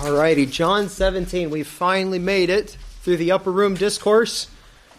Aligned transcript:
Alrighty, 0.00 0.50
John 0.50 0.88
17. 0.88 1.50
We 1.50 1.62
finally 1.62 2.18
made 2.18 2.48
it 2.48 2.70
through 3.02 3.18
the 3.18 3.32
upper 3.32 3.52
room 3.52 3.74
discourse 3.74 4.48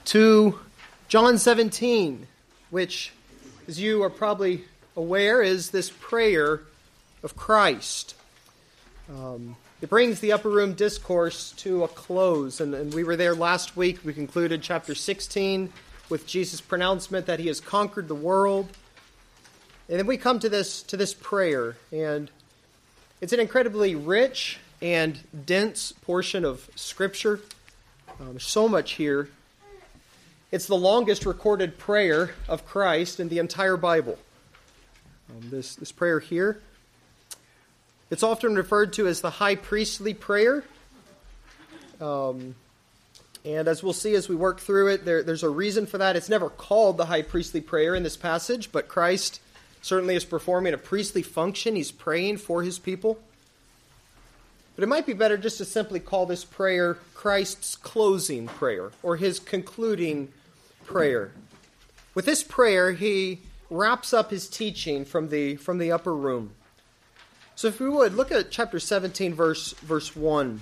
to 0.06 0.60
John 1.08 1.40
17, 1.40 2.28
which, 2.70 3.12
as 3.68 3.80
you 3.80 4.04
are 4.04 4.12
probably 4.12 4.64
aware, 4.96 5.42
is 5.42 5.72
this 5.72 5.90
prayer 5.90 6.62
of 7.24 7.36
Christ. 7.36 8.14
Um, 9.10 9.56
it 9.82 9.90
brings 9.90 10.20
the 10.20 10.34
upper 10.34 10.50
room 10.50 10.76
discourse 10.76 11.54
to 11.54 11.84
a 11.84 11.88
close, 11.88 12.62
and, 12.62 12.76
and 12.76 12.94
we 12.94 13.04
were 13.04 13.16
there 13.16 13.34
last 13.34 13.76
week. 13.76 14.06
We 14.06 14.14
concluded 14.14 14.62
chapter 14.62 14.94
16 14.94 15.74
with 16.10 16.28
Jesus' 16.28 16.62
pronouncement 16.62 17.26
that 17.26 17.40
he 17.40 17.48
has 17.48 17.60
conquered 17.60 18.08
the 18.08 18.14
world. 18.14 18.70
And 19.90 19.98
then 19.98 20.06
we 20.06 20.18
come 20.18 20.38
to 20.38 20.48
this 20.48 20.84
to 20.84 20.96
this 20.96 21.16
prayer, 21.16 21.76
and 21.92 22.30
it's 23.20 23.34
an 23.34 23.40
incredibly 23.40 23.96
rich 23.96 24.60
and 24.82 25.20
dense 25.46 25.92
portion 25.92 26.44
of 26.44 26.70
Scripture. 26.76 27.40
Um, 28.20 28.40
so 28.40 28.68
much 28.68 28.94
here. 28.94 29.30
It's 30.52 30.66
the 30.66 30.76
longest 30.76 31.26
recorded 31.26 31.78
prayer 31.78 32.32
of 32.50 32.66
Christ 32.66 33.20
in 33.20 33.30
the 33.30 33.40
entire 33.40 33.78
Bible. 33.78 34.18
Um, 35.30 35.50
this, 35.50 35.76
this 35.76 35.92
prayer 35.92 36.20
here. 36.20 36.60
It's 38.10 38.24
often 38.24 38.56
referred 38.56 38.92
to 38.94 39.08
as 39.08 39.22
the 39.22 39.30
high 39.30 39.56
priestly 39.56 40.14
prayer. 40.14 40.66
Um, 42.02 42.56
and 43.46 43.68
as 43.68 43.82
we'll 43.82 43.94
see 43.94 44.14
as 44.16 44.28
we 44.28 44.36
work 44.36 44.60
through 44.60 44.90
it, 44.90 45.06
there, 45.06 45.24
there's 45.24 45.44
a 45.44 45.50
reason 45.50 45.86
for 45.86 45.98
that. 46.00 46.16
It's 46.16 46.30
never 46.30 46.50
called 46.50 46.98
the 46.98 47.06
high 47.06 47.22
priestly 47.22 47.62
prayer 47.62 47.96
in 47.96 48.04
this 48.04 48.18
passage, 48.18 48.72
but 48.72 48.88
Christ 48.88 49.40
certainly 49.82 50.16
is 50.16 50.26
performing 50.26 50.74
a 50.74 50.78
priestly 50.78 51.22
function. 51.22 51.76
He's 51.76 51.92
praying 51.92 52.38
for 52.38 52.62
his 52.62 52.78
people. 52.78 53.20
But 54.82 54.88
it 54.88 54.90
might 54.90 55.06
be 55.06 55.14
better 55.14 55.38
just 55.38 55.60
to 55.60 55.66
simply 55.66 56.00
call 56.00 56.26
this 56.26 56.44
prayer 56.44 56.96
Christ's 57.14 57.76
closing 57.76 58.48
prayer 58.48 58.90
or 59.04 59.16
his 59.16 59.40
concluding 59.40 60.30
prayer. 60.88 61.30
With 62.16 62.26
this 62.26 62.42
prayer, 62.42 62.94
he 62.94 63.42
wraps 63.70 64.12
up 64.12 64.32
his 64.32 64.50
teaching 64.50 65.06
from 65.06 65.30
the, 65.30 65.58
from 65.58 65.78
the 65.78 65.92
upper 65.92 66.16
room. 66.16 66.54
So 67.54 67.68
if 67.68 67.80
we 67.80 67.90
would, 67.90 68.16
look 68.16 68.32
at 68.32 68.50
chapter 68.50 68.80
17, 68.80 69.36
verse, 69.36 69.74
verse 69.74 70.16
1. 70.16 70.62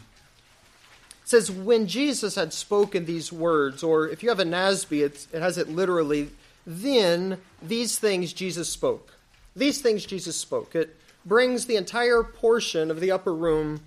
It 1.22 1.30
says, 1.30 1.50
When 1.50 1.88
Jesus 1.88 2.36
had 2.36 2.52
spoken 2.52 3.06
these 3.06 3.31
words, 3.31 3.83
or 3.83 4.09
if 4.09 4.22
you 4.22 4.28
have 4.28 4.42
a 4.42 4.44
NASB, 4.44 5.02
it 5.02 5.28
has 5.31 5.58
it 5.58 5.70
literally, 5.70 6.31
then 6.67 7.38
these 7.61 7.98
things 7.98 8.33
Jesus 8.33 8.67
spoke. 8.67 9.14
These 9.56 9.80
things 9.80 10.06
Jesus 10.06 10.36
spoke. 10.36 10.76
It 10.76 10.98
brings 11.26 11.67
the 11.67 11.78
entire 11.78 12.22
portion 12.22 12.92
of 12.92 13.00
the 13.00 13.11
upper 13.11 13.33
room 13.33 13.80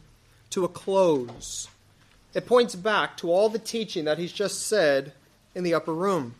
to 0.52 0.64
a 0.64 0.68
close. 0.68 1.68
It 2.34 2.46
points 2.46 2.74
back 2.74 3.16
to 3.18 3.30
all 3.30 3.48
the 3.48 3.58
teaching 3.58 4.04
that 4.04 4.18
he's 4.18 4.32
just 4.32 4.66
said 4.66 5.12
in 5.54 5.64
the 5.64 5.74
upper 5.74 5.92
room. 5.92 6.34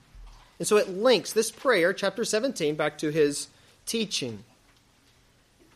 And 0.58 0.66
so 0.66 0.76
it 0.76 0.88
links 0.88 1.32
this 1.32 1.50
prayer, 1.50 1.92
chapter 1.92 2.24
17, 2.24 2.76
back 2.76 2.96
to 2.98 3.10
his 3.10 3.48
teaching. 3.84 4.44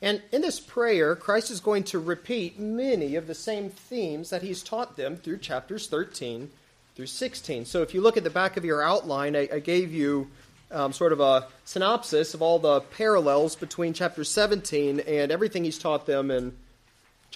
And 0.00 0.22
in 0.30 0.42
this 0.42 0.60
prayer, 0.60 1.16
Christ 1.16 1.50
is 1.50 1.60
going 1.60 1.84
to 1.84 1.98
repeat 1.98 2.58
many 2.58 3.16
of 3.16 3.26
the 3.26 3.34
same 3.34 3.70
themes 3.70 4.30
that 4.30 4.42
he's 4.42 4.62
taught 4.62 4.96
them 4.96 5.16
through 5.16 5.38
chapters 5.38 5.86
13 5.88 6.50
through 6.94 7.06
16. 7.06 7.64
So 7.64 7.82
if 7.82 7.94
you 7.94 8.00
look 8.00 8.16
at 8.16 8.24
the 8.24 8.30
back 8.30 8.56
of 8.56 8.64
your 8.64 8.82
outline, 8.82 9.36
I, 9.36 9.48
I 9.52 9.58
gave 9.58 9.92
you 9.92 10.30
um, 10.70 10.92
sort 10.92 11.12
of 11.12 11.20
a 11.20 11.46
synopsis 11.64 12.34
of 12.34 12.42
all 12.42 12.58
the 12.58 12.80
parallels 12.80 13.56
between 13.56 13.92
chapter 13.92 14.24
17 14.24 15.00
and 15.00 15.32
everything 15.32 15.64
he's 15.64 15.78
taught 15.78 16.06
them 16.06 16.30
in 16.30 16.56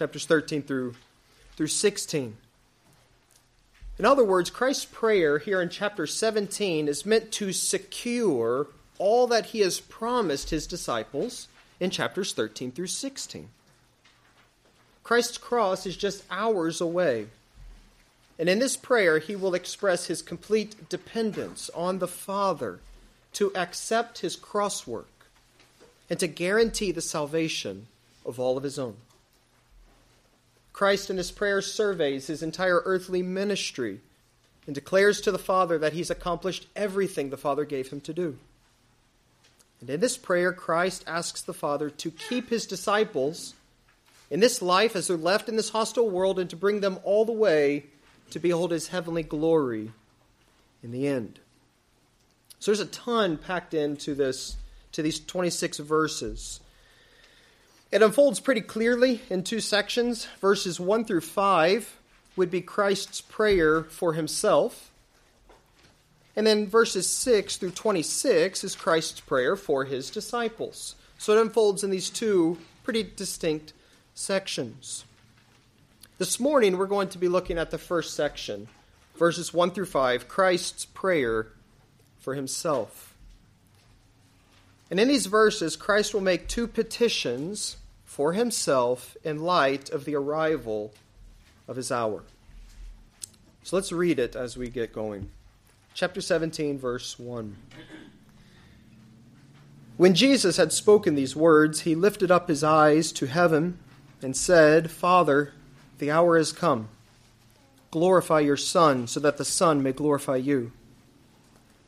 chapters 0.00 0.24
13 0.24 0.62
through, 0.62 0.94
through 1.58 1.66
16. 1.66 2.34
In 3.98 4.06
other 4.06 4.24
words, 4.24 4.48
Christ's 4.48 4.86
prayer 4.86 5.36
here 5.36 5.60
in 5.60 5.68
chapter 5.68 6.06
17 6.06 6.88
is 6.88 7.04
meant 7.04 7.30
to 7.32 7.52
secure 7.52 8.68
all 8.96 9.26
that 9.26 9.46
he 9.46 9.60
has 9.60 9.78
promised 9.78 10.48
his 10.48 10.66
disciples 10.66 11.48
in 11.78 11.90
chapters 11.90 12.32
13 12.32 12.72
through 12.72 12.86
16. 12.86 13.50
Christ's 15.02 15.36
cross 15.36 15.84
is 15.84 15.98
just 15.98 16.24
hours 16.30 16.80
away. 16.80 17.26
And 18.38 18.48
in 18.48 18.58
this 18.58 18.78
prayer, 18.78 19.18
he 19.18 19.36
will 19.36 19.52
express 19.52 20.06
his 20.06 20.22
complete 20.22 20.88
dependence 20.88 21.68
on 21.74 21.98
the 21.98 22.08
Father 22.08 22.80
to 23.34 23.52
accept 23.54 24.20
his 24.20 24.34
cross 24.34 24.86
work 24.86 25.26
and 26.08 26.18
to 26.20 26.26
guarantee 26.26 26.90
the 26.90 27.02
salvation 27.02 27.86
of 28.24 28.40
all 28.40 28.56
of 28.56 28.62
his 28.62 28.78
own. 28.78 28.96
Christ 30.72 31.10
in 31.10 31.16
his 31.16 31.30
prayer 31.30 31.60
surveys 31.60 32.26
his 32.26 32.42
entire 32.42 32.82
earthly 32.84 33.22
ministry 33.22 34.00
and 34.66 34.74
declares 34.74 35.20
to 35.22 35.32
the 35.32 35.38
Father 35.38 35.78
that 35.78 35.92
he's 35.92 36.10
accomplished 36.10 36.66
everything 36.76 37.30
the 37.30 37.36
Father 37.36 37.64
gave 37.64 37.88
him 37.88 38.00
to 38.02 38.12
do. 38.12 38.38
And 39.80 39.88
in 39.88 40.00
this 40.00 40.18
prayer, 40.18 40.52
Christ 40.52 41.04
asks 41.06 41.42
the 41.42 41.54
Father 41.54 41.90
to 41.90 42.10
keep 42.10 42.50
his 42.50 42.66
disciples 42.66 43.54
in 44.30 44.40
this 44.40 44.62
life 44.62 44.94
as 44.94 45.08
they're 45.08 45.16
left 45.16 45.48
in 45.48 45.56
this 45.56 45.70
hostile 45.70 46.08
world 46.08 46.38
and 46.38 46.48
to 46.50 46.56
bring 46.56 46.80
them 46.80 46.98
all 47.02 47.24
the 47.24 47.32
way 47.32 47.86
to 48.30 48.38
behold 48.38 48.70
his 48.70 48.88
heavenly 48.88 49.22
glory 49.22 49.90
in 50.82 50.92
the 50.92 51.06
end. 51.06 51.40
So 52.60 52.70
there's 52.70 52.80
a 52.80 52.86
ton 52.86 53.38
packed 53.38 53.74
into 53.74 54.14
this 54.14 54.56
to 54.92 55.02
these 55.02 55.18
26 55.18 55.78
verses. 55.78 56.60
It 57.92 58.02
unfolds 58.02 58.38
pretty 58.38 58.60
clearly 58.60 59.20
in 59.28 59.42
two 59.42 59.60
sections. 59.60 60.26
Verses 60.40 60.78
1 60.78 61.04
through 61.04 61.22
5 61.22 61.98
would 62.36 62.50
be 62.50 62.60
Christ's 62.60 63.20
prayer 63.20 63.82
for 63.82 64.12
himself. 64.12 64.92
And 66.36 66.46
then 66.46 66.68
verses 66.68 67.08
6 67.08 67.56
through 67.56 67.72
26 67.72 68.62
is 68.62 68.76
Christ's 68.76 69.20
prayer 69.20 69.56
for 69.56 69.84
his 69.84 70.08
disciples. 70.08 70.94
So 71.18 71.36
it 71.36 71.40
unfolds 71.40 71.82
in 71.82 71.90
these 71.90 72.10
two 72.10 72.58
pretty 72.84 73.02
distinct 73.02 73.72
sections. 74.14 75.04
This 76.18 76.38
morning 76.38 76.78
we're 76.78 76.86
going 76.86 77.08
to 77.08 77.18
be 77.18 77.28
looking 77.28 77.58
at 77.58 77.72
the 77.72 77.78
first 77.78 78.14
section, 78.14 78.68
verses 79.16 79.52
1 79.52 79.72
through 79.72 79.86
5, 79.86 80.28
Christ's 80.28 80.84
prayer 80.84 81.48
for 82.20 82.34
himself. 82.34 83.14
And 84.90 85.00
in 85.00 85.08
these 85.08 85.26
verses, 85.26 85.76
Christ 85.76 86.14
will 86.14 86.20
make 86.20 86.48
two 86.48 86.66
petitions 86.66 87.76
for 88.20 88.34
himself 88.34 89.16
in 89.24 89.38
light 89.38 89.88
of 89.88 90.04
the 90.04 90.14
arrival 90.14 90.92
of 91.66 91.76
his 91.76 91.90
hour. 91.90 92.22
So 93.62 93.76
let's 93.76 93.92
read 93.92 94.18
it 94.18 94.36
as 94.36 94.58
we 94.58 94.68
get 94.68 94.92
going. 94.92 95.30
Chapter 95.94 96.20
17, 96.20 96.78
verse 96.78 97.18
1. 97.18 97.56
When 99.96 100.12
Jesus 100.12 100.58
had 100.58 100.70
spoken 100.70 101.14
these 101.14 101.34
words, 101.34 101.80
he 101.80 101.94
lifted 101.94 102.30
up 102.30 102.48
his 102.48 102.62
eyes 102.62 103.10
to 103.12 103.24
heaven 103.24 103.78
and 104.20 104.36
said, 104.36 104.90
Father, 104.90 105.54
the 105.96 106.10
hour 106.10 106.36
has 106.36 106.52
come. 106.52 106.90
Glorify 107.90 108.40
your 108.40 108.58
Son, 108.58 109.06
so 109.06 109.18
that 109.20 109.38
the 109.38 109.46
Son 109.46 109.82
may 109.82 109.92
glorify 109.92 110.36
you 110.36 110.72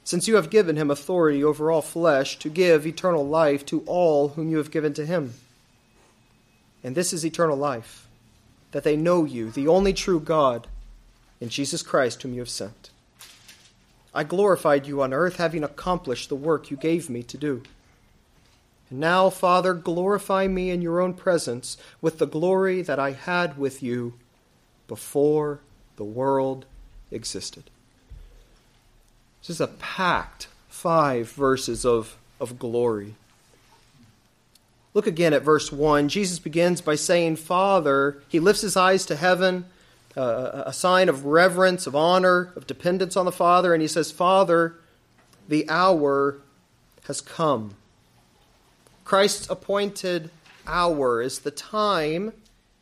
since 0.03 0.27
you 0.27 0.37
have 0.37 0.49
given 0.49 0.77
him 0.77 0.91
authority 0.91 1.45
over 1.45 1.71
all 1.71 1.83
flesh 1.83 2.39
to 2.39 2.49
give 2.49 2.87
eternal 2.87 3.29
life 3.29 3.67
to 3.67 3.83
all 3.87 4.29
whom 4.29 4.51
you 4.51 4.57
have 4.57 4.71
given 4.71 4.95
to 4.95 5.05
him. 5.05 5.35
And 6.85 6.95
this 6.95 7.13
is 7.13 7.25
eternal 7.25 7.57
life, 7.57 8.09
that 8.73 8.85
they 8.85 8.97
know 8.97 9.25
you, 9.25 9.51
the 9.51 9.69
only 9.69 9.93
true 9.93 10.21
God, 10.21 10.67
and 11.41 11.51
Jesus 11.51 11.83
Christ, 11.83 12.23
whom 12.23 12.35
you 12.35 12.41
have 12.41 12.49
sent. 12.49 12.91
I 14.15 14.25
glorified 14.25 14.87
you 14.87 15.03
on 15.03 15.13
earth, 15.13 15.37
having 15.37 15.65
accomplished 15.65 16.29
the 16.29 16.37
work 16.37 16.71
you 16.71 16.77
gave 16.77 17.09
me 17.09 17.23
to 17.23 17.39
do. 17.39 17.63
And 18.91 19.01
now, 19.01 19.31
Father, 19.31 19.73
glorify 19.73 20.49
me 20.49 20.71
in 20.71 20.83
your 20.83 21.01
own 21.01 21.15
presence 21.15 21.79
with 22.01 22.19
the 22.19 22.27
glory 22.27 22.83
that 22.83 22.99
I 22.99 23.13
had 23.13 23.57
with 23.57 23.83
you 23.83 24.15
before 24.87 25.61
the 25.97 26.05
world 26.05 26.67
existed. 27.11 27.65
This 29.41 29.51
is 29.51 29.61
a 29.61 29.69
packed 29.69 30.49
five 30.69 31.31
verses 31.31 31.87
of, 31.87 32.17
of 32.39 32.59
glory. 32.59 33.15
Look 34.95 35.07
again 35.07 35.33
at 35.33 35.43
verse 35.43 35.73
1. 35.73 36.09
Jesus 36.09 36.39
begins 36.39 36.81
by 36.81 36.97
saying, 36.97 37.37
Father, 37.37 38.23
he 38.29 38.41
lifts 38.41 38.63
his 38.63 38.77
eyes 38.77 39.07
to 39.07 39.17
heaven, 39.17 39.65
uh, 40.17 40.65
a 40.67 40.73
sign 40.73 41.09
of 41.09 41.25
reverence, 41.25 41.87
of 41.87 41.97
honor, 41.97 42.53
of 42.57 42.67
dependence 42.67 43.17
on 43.17 43.25
the 43.25 43.33
Father, 43.33 43.73
and 43.73 43.81
he 43.81 43.89
says, 43.89 44.13
Father, 44.13 44.77
the 45.49 45.69
hour 45.71 46.39
has 47.07 47.21
come. 47.21 47.77
Christ's 49.05 49.49
appointed 49.49 50.31
hour 50.67 51.23
is 51.23 51.41
the 51.41 51.51
time 51.51 52.33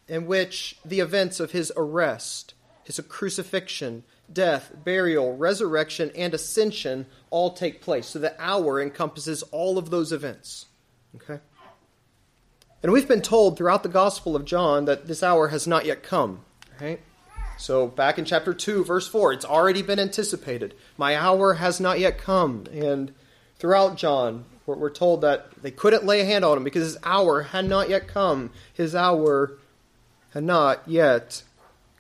in 0.08 0.26
which 0.26 0.76
the 0.84 1.00
events 1.00 1.38
of 1.38 1.52
his 1.52 1.72
arrest, 1.76 2.54
his 2.82 3.00
crucifixion, 3.08 4.02
death, 4.32 4.72
burial, 4.84 5.36
resurrection, 5.36 6.10
and 6.16 6.34
ascension 6.34 7.06
all 7.30 7.52
take 7.52 7.80
place. 7.80 8.08
So 8.08 8.18
the 8.18 8.34
hour 8.42 8.80
encompasses 8.80 9.42
all 9.44 9.78
of 9.78 9.90
those 9.90 10.12
events. 10.12 10.66
Okay? 11.14 11.40
And 12.82 12.92
we've 12.92 13.08
been 13.08 13.22
told 13.22 13.56
throughout 13.56 13.82
the 13.82 13.88
Gospel 13.90 14.34
of 14.34 14.44
John 14.44 14.86
that 14.86 15.06
this 15.06 15.22
hour 15.22 15.48
has 15.48 15.66
not 15.66 15.84
yet 15.84 16.02
come, 16.02 16.40
right? 16.80 17.00
So 17.58 17.88
back 17.88 18.18
in 18.18 18.24
chapter 18.24 18.54
2, 18.54 18.84
verse 18.84 19.06
4, 19.06 19.34
it's 19.34 19.44
already 19.44 19.82
been 19.82 19.98
anticipated. 19.98 20.74
My 20.96 21.14
hour 21.14 21.54
has 21.54 21.78
not 21.78 22.00
yet 22.00 22.16
come. 22.16 22.64
And 22.72 23.12
throughout 23.58 23.98
John, 23.98 24.46
we're 24.64 24.88
told 24.88 25.20
that 25.20 25.50
they 25.60 25.70
couldn't 25.70 26.06
lay 26.06 26.20
a 26.20 26.24
hand 26.24 26.42
on 26.44 26.56
him 26.56 26.64
because 26.64 26.84
his 26.84 26.98
hour 27.04 27.42
had 27.42 27.68
not 27.68 27.90
yet 27.90 28.08
come. 28.08 28.50
His 28.72 28.94
hour 28.94 29.58
had 30.32 30.44
not 30.44 30.82
yet 30.86 31.42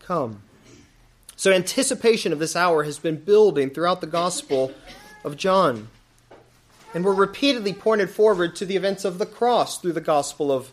come. 0.02 0.42
So 1.36 1.52
anticipation 1.52 2.32
of 2.32 2.38
this 2.38 2.56
hour 2.56 2.84
has 2.84 2.98
been 2.98 3.16
building 3.16 3.68
throughout 3.68 4.00
the 4.00 4.06
Gospel 4.06 4.72
of 5.24 5.36
John. 5.36 5.88
And 6.92 7.04
we're 7.04 7.14
repeatedly 7.14 7.72
pointed 7.72 8.10
forward 8.10 8.56
to 8.56 8.66
the 8.66 8.76
events 8.76 9.04
of 9.04 9.18
the 9.18 9.26
cross 9.26 9.78
through 9.78 9.92
the 9.92 10.00
Gospel 10.00 10.50
of 10.50 10.72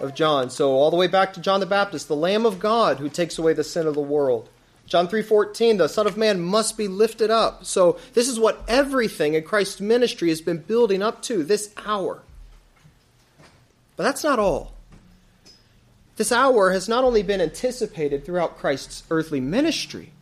of 0.00 0.14
John. 0.14 0.50
So 0.50 0.72
all 0.72 0.90
the 0.90 0.96
way 0.96 1.06
back 1.06 1.34
to 1.34 1.40
John 1.40 1.60
the 1.60 1.66
Baptist, 1.66 2.08
the 2.08 2.16
Lamb 2.16 2.46
of 2.46 2.58
God 2.58 2.98
who 2.98 3.08
takes 3.08 3.38
away 3.38 3.52
the 3.52 3.62
sin 3.62 3.86
of 3.86 3.94
the 3.94 4.00
world. 4.00 4.48
John 4.86 5.06
3:14, 5.06 5.76
the 5.76 5.88
Son 5.88 6.06
of 6.06 6.16
Man 6.16 6.40
must 6.40 6.76
be 6.76 6.88
lifted 6.88 7.30
up. 7.30 7.64
So 7.64 7.98
this 8.14 8.28
is 8.28 8.40
what 8.40 8.64
everything 8.66 9.34
in 9.34 9.44
Christ's 9.44 9.80
ministry 9.80 10.30
has 10.30 10.40
been 10.40 10.58
building 10.58 11.02
up 11.02 11.22
to 11.22 11.44
this 11.44 11.70
hour. 11.86 12.22
But 13.96 14.02
that's 14.02 14.24
not 14.24 14.38
all. 14.38 14.72
This 16.16 16.32
hour 16.32 16.72
has 16.72 16.88
not 16.88 17.04
only 17.04 17.22
been 17.22 17.40
anticipated 17.40 18.24
throughout 18.24 18.58
Christ's 18.58 19.04
earthly 19.10 19.40
ministry, 19.40 20.12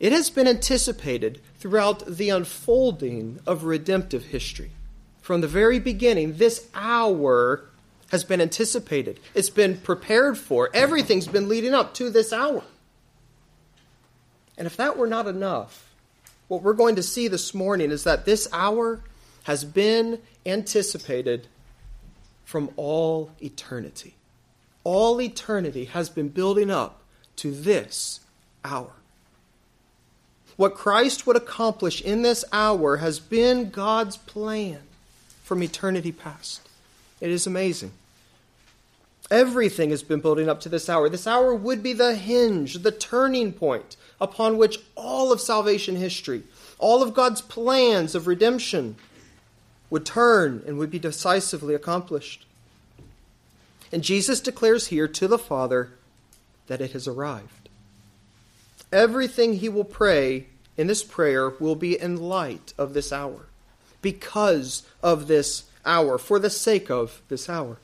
it 0.00 0.12
has 0.12 0.28
been 0.28 0.48
anticipated 0.48 1.40
throughout 1.60 2.04
the 2.06 2.30
unfolding 2.30 3.38
of 3.46 3.64
redemptive 3.64 4.24
history. 4.24 4.70
From 5.20 5.42
the 5.42 5.46
very 5.46 5.78
beginning, 5.78 6.38
this 6.38 6.66
hour 6.74 7.66
has 8.10 8.24
been 8.24 8.40
anticipated, 8.40 9.20
it's 9.34 9.50
been 9.50 9.76
prepared 9.76 10.36
for. 10.36 10.68
Everything's 10.74 11.28
been 11.28 11.48
leading 11.48 11.74
up 11.74 11.94
to 11.94 12.10
this 12.10 12.32
hour. 12.32 12.64
And 14.58 14.66
if 14.66 14.76
that 14.76 14.96
were 14.96 15.06
not 15.06 15.28
enough, 15.28 15.88
what 16.48 16.62
we're 16.62 16.72
going 16.72 16.96
to 16.96 17.02
see 17.02 17.28
this 17.28 17.54
morning 17.54 17.92
is 17.92 18.02
that 18.04 18.24
this 18.24 18.48
hour 18.52 19.00
has 19.44 19.64
been 19.64 20.18
anticipated 20.44 21.46
from 22.44 22.70
all 22.74 23.30
eternity. 23.40 24.14
All 24.82 25.20
eternity 25.20 25.84
has 25.84 26.08
been 26.08 26.28
building 26.28 26.70
up 26.70 27.02
to 27.36 27.52
this 27.52 28.20
hour. 28.64 28.92
What 30.60 30.74
Christ 30.74 31.26
would 31.26 31.36
accomplish 31.36 32.02
in 32.02 32.20
this 32.20 32.44
hour 32.52 32.98
has 32.98 33.18
been 33.18 33.70
God's 33.70 34.18
plan 34.18 34.80
from 35.42 35.62
eternity 35.62 36.12
past. 36.12 36.60
It 37.18 37.30
is 37.30 37.46
amazing. 37.46 37.92
Everything 39.30 39.88
has 39.88 40.02
been 40.02 40.20
building 40.20 40.50
up 40.50 40.60
to 40.60 40.68
this 40.68 40.90
hour. 40.90 41.08
This 41.08 41.26
hour 41.26 41.54
would 41.54 41.82
be 41.82 41.94
the 41.94 42.14
hinge, 42.14 42.74
the 42.74 42.90
turning 42.90 43.54
point 43.54 43.96
upon 44.20 44.58
which 44.58 44.80
all 44.96 45.32
of 45.32 45.40
salvation 45.40 45.96
history, 45.96 46.42
all 46.78 47.02
of 47.02 47.14
God's 47.14 47.40
plans 47.40 48.14
of 48.14 48.26
redemption 48.26 48.96
would 49.88 50.04
turn 50.04 50.62
and 50.66 50.76
would 50.76 50.90
be 50.90 50.98
decisively 50.98 51.74
accomplished. 51.74 52.44
And 53.90 54.04
Jesus 54.04 54.40
declares 54.40 54.88
here 54.88 55.08
to 55.08 55.26
the 55.26 55.38
Father 55.38 55.92
that 56.66 56.82
it 56.82 56.92
has 56.92 57.08
arrived. 57.08 57.59
Everything 58.92 59.54
he 59.54 59.68
will 59.68 59.84
pray 59.84 60.46
in 60.76 60.86
this 60.86 61.04
prayer 61.04 61.50
will 61.50 61.76
be 61.76 62.00
in 62.00 62.16
light 62.16 62.72
of 62.78 62.94
this 62.94 63.12
hour, 63.12 63.46
because 64.02 64.82
of 65.02 65.26
this 65.26 65.64
hour, 65.84 66.18
for 66.18 66.38
the 66.38 66.50
sake 66.50 66.90
of 66.90 67.20
this 67.28 67.48
hour. 67.48 67.78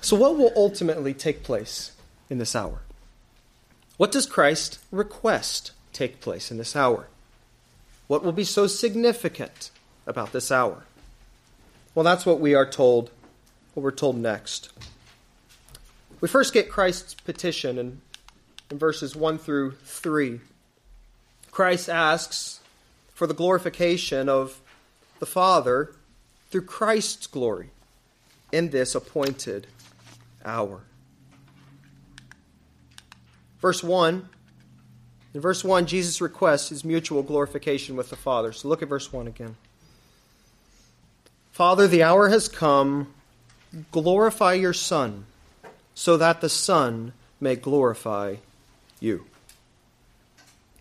So, 0.00 0.16
what 0.16 0.36
will 0.36 0.52
ultimately 0.56 1.14
take 1.14 1.42
place 1.42 1.92
in 2.28 2.38
this 2.38 2.54
hour? 2.54 2.80
What 3.96 4.12
does 4.12 4.26
Christ 4.26 4.78
request 4.90 5.70
take 5.92 6.20
place 6.20 6.50
in 6.50 6.58
this 6.58 6.74
hour? 6.74 7.06
What 8.08 8.24
will 8.24 8.32
be 8.32 8.44
so 8.44 8.66
significant 8.66 9.70
about 10.06 10.32
this 10.32 10.50
hour? 10.50 10.84
Well, 11.94 12.04
that's 12.04 12.26
what 12.26 12.40
we 12.40 12.54
are 12.54 12.68
told, 12.68 13.10
what 13.74 13.82
we're 13.82 13.90
told 13.90 14.16
next. 14.16 14.70
We 16.20 16.28
first 16.28 16.52
get 16.52 16.70
Christ's 16.70 17.14
petition 17.14 17.78
in, 17.78 18.00
in 18.72 18.78
verses 18.78 19.14
1 19.14 19.36
through 19.36 19.72
3. 19.84 20.40
Christ 21.50 21.90
asks 21.90 22.60
for 23.12 23.26
the 23.26 23.34
glorification 23.34 24.30
of 24.30 24.62
the 25.18 25.26
Father 25.26 25.92
through 26.50 26.62
Christ's 26.62 27.26
glory 27.26 27.68
in 28.50 28.70
this 28.70 28.94
appointed 28.94 29.66
hour. 30.42 30.80
Verse 33.60 33.84
1. 33.84 34.26
In 35.34 35.40
verse 35.42 35.62
1, 35.62 35.84
Jesus 35.84 36.22
requests 36.22 36.70
his 36.70 36.82
mutual 36.82 37.22
glorification 37.22 37.94
with 37.94 38.08
the 38.08 38.16
Father. 38.16 38.52
So 38.52 38.68
look 38.68 38.80
at 38.80 38.88
verse 38.88 39.12
1 39.12 39.26
again. 39.26 39.56
Father, 41.50 41.86
the 41.86 42.02
hour 42.02 42.30
has 42.30 42.48
come. 42.48 43.12
Glorify 43.90 44.54
your 44.54 44.72
Son, 44.72 45.26
so 45.94 46.16
that 46.16 46.40
the 46.40 46.48
Son 46.48 47.12
may 47.38 47.54
glorify 47.54 48.36
you. 49.02 49.26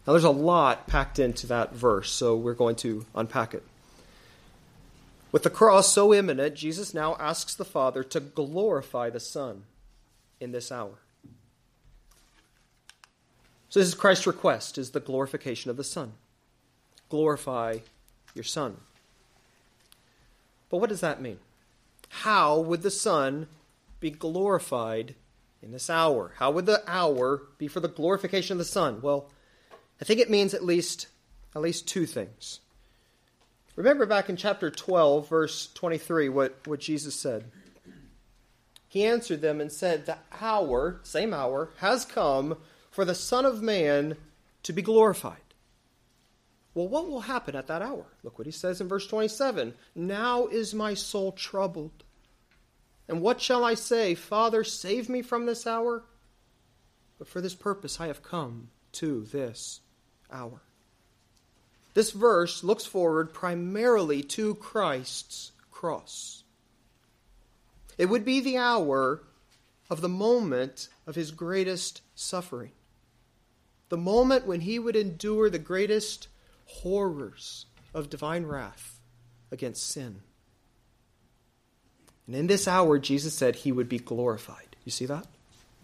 Now, 0.06 0.14
there's 0.14 0.24
a 0.24 0.30
lot 0.30 0.88
packed 0.88 1.20
into 1.20 1.48
that 1.48 1.74
verse, 1.74 2.12
so 2.12 2.36
we're 2.36 2.54
going 2.54 2.76
to 2.78 3.06
unpack 3.14 3.54
it. 3.54 3.64
With 5.32 5.44
the 5.44 5.50
cross 5.50 5.92
so 5.92 6.14
imminent, 6.14 6.56
Jesus 6.56 6.94
now 6.94 7.16
asks 7.20 7.56
the 7.56 7.66
Father 7.66 8.04
to 8.04 8.20
glorify 8.20 9.10
the 9.10 9.20
Son 9.20 9.64
in 10.40 10.52
this 10.52 10.72
hour. 10.72 10.96
So 13.70 13.80
this 13.80 13.88
is 13.88 13.96
Christ's 13.96 14.28
request 14.28 14.78
is 14.78 14.92
the 14.92 15.00
glorification 15.00 15.72
of 15.72 15.78
the 15.78 15.84
Son. 15.84 16.14
Glorify 17.08 17.78
your 18.34 18.44
Son. 18.44 18.78
But 20.70 20.80
what 20.80 20.90
does 20.90 21.00
that 21.00 21.22
mean? 21.22 21.40
How 22.10 22.60
would 22.60 22.82
the 22.82 22.92
Son 22.92 23.48
be 24.02 24.10
glorified 24.10 25.16
in 25.62 25.72
this 25.72 25.90
hour? 25.90 26.34
How 26.38 26.52
would 26.52 26.66
the 26.66 26.84
hour 26.88 27.44
be 27.58 27.68
for 27.68 27.80
the 27.80 27.88
glorification 27.88 28.54
of 28.54 28.58
the 28.60 28.66
Son? 28.66 29.02
Well, 29.02 29.30
I 30.02 30.06
think 30.06 30.20
it 30.20 30.30
means 30.30 30.54
at 30.54 30.64
least 30.64 31.08
at 31.56 31.62
least 31.62 31.88
two 31.88 32.06
things. 32.06 32.60
Remember 33.76 34.06
back 34.06 34.30
in 34.30 34.36
chapter 34.36 34.70
12, 34.70 35.30
verse 35.30 35.72
23, 35.74 36.30
what, 36.30 36.56
what 36.66 36.80
Jesus 36.80 37.16
said. 37.16 37.46
He 38.88 39.06
answered 39.06 39.42
them 39.42 39.62
and 39.62 39.72
said, 39.72 40.06
The 40.06 40.18
hour, 40.42 41.00
same 41.04 41.34
hour, 41.34 41.70
has 41.78 42.06
come 42.06 42.58
for 42.90 43.06
the 43.06 43.16
Son 43.16 43.46
of 43.46 43.62
Man 43.62 44.18
to 44.64 44.74
be 44.74 44.82
glorified. 44.82 45.38
Well, 46.74 46.88
what 46.88 47.08
will 47.08 47.22
happen 47.22 47.56
at 47.56 47.68
that 47.68 47.82
hour? 47.82 48.06
Look 48.24 48.38
what 48.38 48.46
he 48.46 48.52
says 48.52 48.82
in 48.82 48.88
verse 48.88 49.08
27 49.08 49.74
Now 49.96 50.48
is 50.48 50.74
my 50.74 50.94
soul 50.94 51.32
troubled. 51.32 52.04
And 53.12 53.22
what 53.22 53.42
shall 53.42 53.66
I 53.66 53.74
say? 53.74 54.16
Father, 54.16 54.64
save 54.64 55.10
me 55.10 55.22
from 55.22 55.46
this 55.46 55.68
hour? 55.68 56.06
But 57.20 57.28
for 57.28 57.42
this 57.42 57.54
purpose 57.54 58.00
I 58.00 58.08
have 58.08 58.24
come 58.24 58.70
to 58.94 59.26
this 59.26 59.82
hour. 60.32 60.62
This 61.94 62.12
verse 62.12 62.64
looks 62.64 62.86
forward 62.86 63.34
primarily 63.34 64.24
to 64.24 64.56
Christ's 64.56 65.52
cross. 65.72 66.46
It 67.98 68.06
would 68.06 68.24
be 68.24 68.40
the 68.40 68.56
hour 68.56 69.24
of 69.90 70.00
the 70.00 70.08
moment 70.08 70.88
of 71.06 71.16
his 71.16 71.32
greatest 71.32 72.02
suffering, 72.16 72.72
the 73.90 73.98
moment 73.98 74.48
when 74.48 74.62
he 74.62 74.80
would 74.80 74.96
endure 74.96 75.50
the 75.50 75.60
greatest 75.60 76.30
horrors 76.66 77.66
of 77.94 78.10
divine 78.10 78.46
wrath 78.46 79.02
against 79.52 79.86
sin. 79.86 80.22
And 82.28 82.36
in 82.36 82.48
this 82.48 82.68
hour, 82.68 83.00
Jesus 83.00 83.34
said 83.34 83.58
he 83.58 83.72
would 83.72 83.90
be 83.90 84.00
glorified. 84.00 84.76
You 84.86 84.92
see 84.92 85.06
that? 85.06 85.28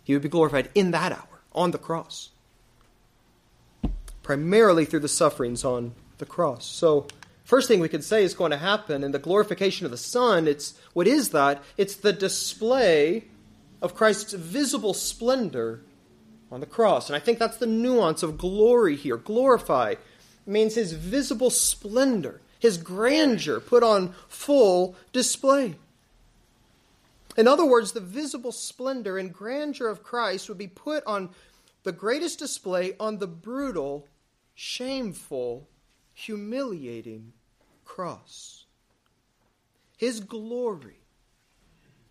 He 0.04 0.14
would 0.14 0.22
be 0.22 0.30
glorified 0.30 0.70
in 0.74 0.92
that 0.92 1.12
hour, 1.12 1.42
on 1.54 1.72
the 1.72 1.78
cross 1.78 2.30
primarily 4.28 4.84
through 4.84 5.00
the 5.00 5.08
sufferings 5.08 5.64
on 5.64 5.94
the 6.18 6.26
cross. 6.26 6.66
So, 6.66 7.08
first 7.46 7.70
thing 7.70 7.80
we 7.80 7.88
could 7.88 8.04
say 8.04 8.26
is 8.26 8.34
going 8.34 8.52
to 8.52 8.58
happen 8.58 9.02
in 9.02 9.14
the 9.14 9.20
glorification 9.20 9.86
of 9.86 9.92
the 9.92 9.98
Son. 9.98 10.50
It's 10.50 10.78
what 10.92 11.08
is 11.08 11.30
that? 11.30 11.64
It's 11.78 11.96
the 11.96 12.12
display 12.12 13.24
of 13.82 13.96
Christ's 13.96 14.34
visible 14.34 14.94
splendor 14.94 15.82
on 16.52 16.60
the 16.60 16.66
cross. 16.66 17.08
And 17.08 17.16
I 17.16 17.20
think 17.20 17.40
that's 17.40 17.56
the 17.56 17.66
nuance 17.66 18.22
of 18.22 18.38
glory 18.38 18.98
here. 18.98 19.16
Glorify 19.16 19.96
means 20.46 20.76
his 20.76 20.92
visible 20.92 21.50
splendor, 21.50 22.42
his 22.60 22.78
grandeur 22.78 23.62
put 23.62 23.82
on 23.82 24.14
full 24.28 24.98
display. 25.14 25.76
In 27.38 27.48
other 27.48 27.66
words, 27.66 27.92
the 27.92 28.02
visible 28.02 28.52
splendor 28.52 29.18
and 29.18 29.34
grandeur 29.34 29.88
of 29.88 30.04
Christ 30.04 30.50
would 30.50 30.58
be 30.58 30.68
put 30.68 31.06
on 31.06 31.30
the 31.84 31.92
greatest 31.92 32.40
display 32.40 32.96
on 33.00 33.20
the 33.20 33.28
brutal 33.28 34.08
shameful, 34.56 35.70
humiliating 36.14 37.34
cross. 37.86 38.66
His 39.96 40.20
glory 40.20 41.02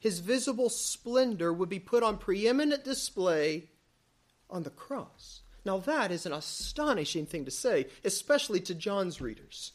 his 0.07 0.21
visible 0.21 0.69
splendor 0.69 1.53
would 1.53 1.69
be 1.69 1.81
put 1.81 2.05
on 2.05 2.19
preeminent 2.19 2.85
display 2.85 3.71
on 4.49 4.63
the 4.63 4.71
cross. 4.71 5.41
Now, 5.65 5.79
that 5.79 6.13
is 6.13 6.27
an 6.27 6.33
astonishing 6.33 7.27
thing 7.27 7.45
to 7.45 7.51
say, 7.51 7.87
especially 8.05 8.61
to 8.61 8.75
John's 8.77 9.21
readers, 9.21 9.73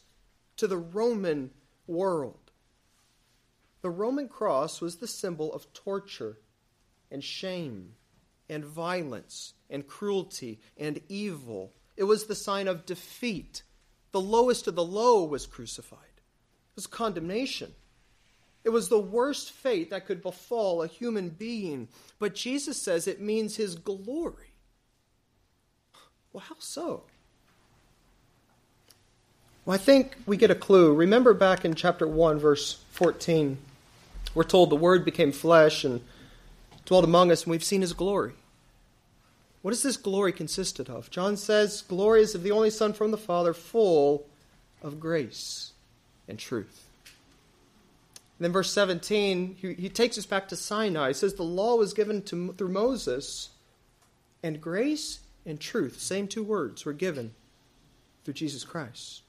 to 0.56 0.66
the 0.66 0.78
Roman 0.78 1.50
world. 1.86 2.41
The 3.82 3.90
Roman 3.90 4.28
cross 4.28 4.80
was 4.80 4.96
the 4.96 5.08
symbol 5.08 5.52
of 5.52 5.72
torture 5.72 6.38
and 7.10 7.22
shame 7.22 7.92
and 8.48 8.64
violence 8.64 9.54
and 9.68 9.86
cruelty 9.86 10.60
and 10.76 11.00
evil. 11.08 11.72
It 11.96 12.04
was 12.04 12.24
the 12.24 12.34
sign 12.34 12.68
of 12.68 12.86
defeat. 12.86 13.62
The 14.12 14.20
lowest 14.20 14.68
of 14.68 14.76
the 14.76 14.84
low 14.84 15.24
was 15.24 15.46
crucified. 15.46 15.98
It 15.98 16.76
was 16.76 16.86
condemnation. 16.86 17.72
It 18.64 18.70
was 18.70 18.88
the 18.88 19.00
worst 19.00 19.50
fate 19.50 19.90
that 19.90 20.06
could 20.06 20.22
befall 20.22 20.82
a 20.82 20.86
human 20.86 21.30
being. 21.30 21.88
But 22.18 22.34
Jesus 22.34 22.80
says 22.80 23.08
it 23.08 23.20
means 23.20 23.56
his 23.56 23.74
glory. 23.74 24.54
Well, 26.32 26.44
how 26.48 26.56
so? 26.58 27.02
Well, 29.64 29.74
I 29.74 29.78
think 29.78 30.16
we 30.26 30.36
get 30.36 30.50
a 30.50 30.56
clue. 30.56 30.94
Remember 30.94 31.34
back 31.34 31.64
in 31.64 31.74
chapter 31.74 32.06
1, 32.06 32.38
verse 32.38 32.78
14, 32.92 33.58
we're 34.34 34.44
told 34.44 34.70
the 34.70 34.76
Word 34.76 35.04
became 35.04 35.32
flesh 35.32 35.84
and 35.84 36.00
dwelt 36.84 37.04
among 37.04 37.30
us, 37.30 37.44
and 37.44 37.50
we've 37.50 37.64
seen 37.64 37.80
his 37.80 37.92
glory. 37.92 38.32
What 39.62 39.70
does 39.70 39.82
this 39.82 39.96
glory 39.96 40.32
consisted 40.32 40.90
of? 40.90 41.10
John 41.10 41.36
says, 41.36 41.82
Glory 41.82 42.22
is 42.22 42.34
of 42.34 42.42
the 42.42 42.50
only 42.50 42.70
Son 42.70 42.92
from 42.92 43.12
the 43.12 43.16
Father, 43.16 43.54
full 43.54 44.26
of 44.82 44.98
grace 44.98 45.72
and 46.28 46.38
truth. 46.38 46.88
And 48.38 48.46
then 48.46 48.52
verse 48.52 48.72
17, 48.72 49.56
he, 49.60 49.74
he 49.74 49.88
takes 49.88 50.18
us 50.18 50.26
back 50.26 50.48
to 50.48 50.56
Sinai. 50.56 51.08
He 51.08 51.14
says, 51.14 51.34
The 51.34 51.44
law 51.44 51.76
was 51.76 51.94
given 51.94 52.22
to, 52.22 52.52
through 52.54 52.72
Moses, 52.72 53.50
and 54.42 54.60
grace 54.60 55.20
and 55.46 55.60
truth, 55.60 56.00
same 56.00 56.26
two 56.26 56.42
words, 56.42 56.84
were 56.84 56.92
given 56.92 57.34
through 58.24 58.34
Jesus 58.34 58.64
Christ. 58.64 59.22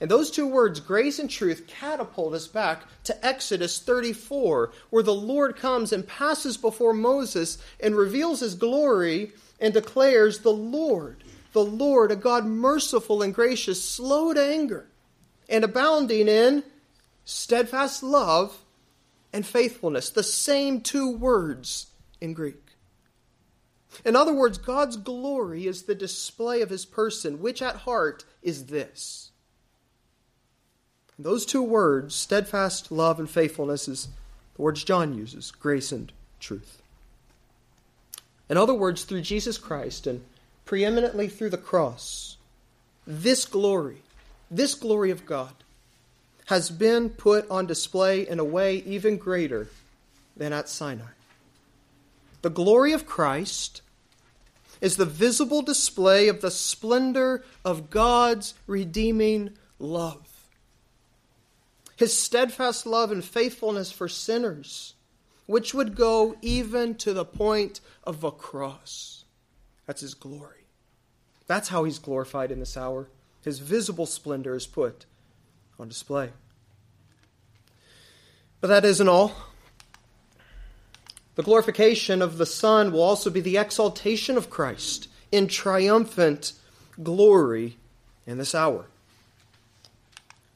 And 0.00 0.10
those 0.10 0.30
two 0.30 0.46
words, 0.46 0.80
grace 0.80 1.18
and 1.18 1.30
truth, 1.30 1.66
catapult 1.66 2.34
us 2.34 2.46
back 2.46 2.82
to 3.04 3.26
Exodus 3.26 3.78
34, 3.78 4.70
where 4.90 5.02
the 5.02 5.14
Lord 5.14 5.56
comes 5.56 5.92
and 5.92 6.06
passes 6.06 6.56
before 6.56 6.92
Moses 6.92 7.58
and 7.80 7.96
reveals 7.96 8.40
his 8.40 8.54
glory 8.54 9.32
and 9.58 9.72
declares, 9.72 10.40
The 10.40 10.52
Lord, 10.52 11.24
the 11.52 11.64
Lord, 11.64 12.12
a 12.12 12.16
God 12.16 12.44
merciful 12.44 13.22
and 13.22 13.34
gracious, 13.34 13.82
slow 13.82 14.34
to 14.34 14.42
anger, 14.42 14.86
and 15.48 15.64
abounding 15.64 16.28
in 16.28 16.62
steadfast 17.24 18.02
love 18.02 18.58
and 19.32 19.46
faithfulness. 19.46 20.10
The 20.10 20.22
same 20.22 20.82
two 20.82 21.10
words 21.10 21.86
in 22.20 22.34
Greek. 22.34 22.62
In 24.04 24.14
other 24.14 24.34
words, 24.34 24.58
God's 24.58 24.98
glory 24.98 25.66
is 25.66 25.82
the 25.82 25.94
display 25.94 26.60
of 26.60 26.68
his 26.68 26.84
person, 26.84 27.40
which 27.40 27.62
at 27.62 27.76
heart 27.76 28.26
is 28.42 28.66
this 28.66 29.30
those 31.18 31.46
two 31.46 31.62
words, 31.62 32.14
steadfast 32.14 32.92
love 32.92 33.18
and 33.18 33.28
faithfulness, 33.28 33.88
is 33.88 34.08
the 34.54 34.62
words 34.62 34.84
John 34.84 35.16
uses 35.16 35.50
grace 35.50 35.92
and 35.92 36.12
truth. 36.40 36.82
In 38.48 38.56
other 38.56 38.74
words, 38.74 39.04
through 39.04 39.22
Jesus 39.22 39.58
Christ 39.58 40.06
and 40.06 40.22
preeminently 40.64 41.28
through 41.28 41.50
the 41.50 41.56
cross, 41.56 42.36
this 43.06 43.44
glory, 43.44 44.02
this 44.50 44.74
glory 44.74 45.10
of 45.10 45.26
God, 45.26 45.54
has 46.46 46.70
been 46.70 47.10
put 47.10 47.48
on 47.50 47.66
display 47.66 48.26
in 48.26 48.38
a 48.38 48.44
way 48.44 48.76
even 48.86 49.16
greater 49.16 49.68
than 50.36 50.52
at 50.52 50.68
Sinai. 50.68 51.04
The 52.42 52.50
glory 52.50 52.92
of 52.92 53.06
Christ 53.06 53.80
is 54.80 54.96
the 54.96 55.06
visible 55.06 55.62
display 55.62 56.28
of 56.28 56.42
the 56.42 56.50
splendor 56.50 57.42
of 57.64 57.90
God's 57.90 58.54
redeeming 58.66 59.50
love 59.78 60.25
his 61.96 62.16
steadfast 62.16 62.86
love 62.86 63.10
and 63.10 63.24
faithfulness 63.24 63.90
for 63.90 64.08
sinners, 64.08 64.94
which 65.46 65.72
would 65.72 65.96
go 65.96 66.36
even 66.42 66.94
to 66.96 67.12
the 67.12 67.24
point 67.24 67.80
of 68.04 68.22
a 68.22 68.30
cross. 68.30 69.24
That's 69.86 70.02
his 70.02 70.14
glory. 70.14 70.66
That's 71.46 71.68
how 71.68 71.84
he's 71.84 71.98
glorified 71.98 72.50
in 72.50 72.60
this 72.60 72.76
hour. 72.76 73.08
His 73.42 73.60
visible 73.60 74.06
splendor 74.06 74.54
is 74.54 74.66
put 74.66 75.06
on 75.78 75.88
display. 75.88 76.30
But 78.60 78.68
that 78.68 78.84
isn't 78.84 79.08
all. 79.08 79.32
The 81.36 81.42
glorification 81.42 82.22
of 82.22 82.38
the 82.38 82.46
Son 82.46 82.92
will 82.92 83.02
also 83.02 83.30
be 83.30 83.40
the 83.40 83.58
exaltation 83.58 84.36
of 84.36 84.50
Christ 84.50 85.08
in 85.30 85.48
triumphant 85.48 86.54
glory 87.02 87.76
in 88.26 88.38
this 88.38 88.54
hour. 88.54 88.86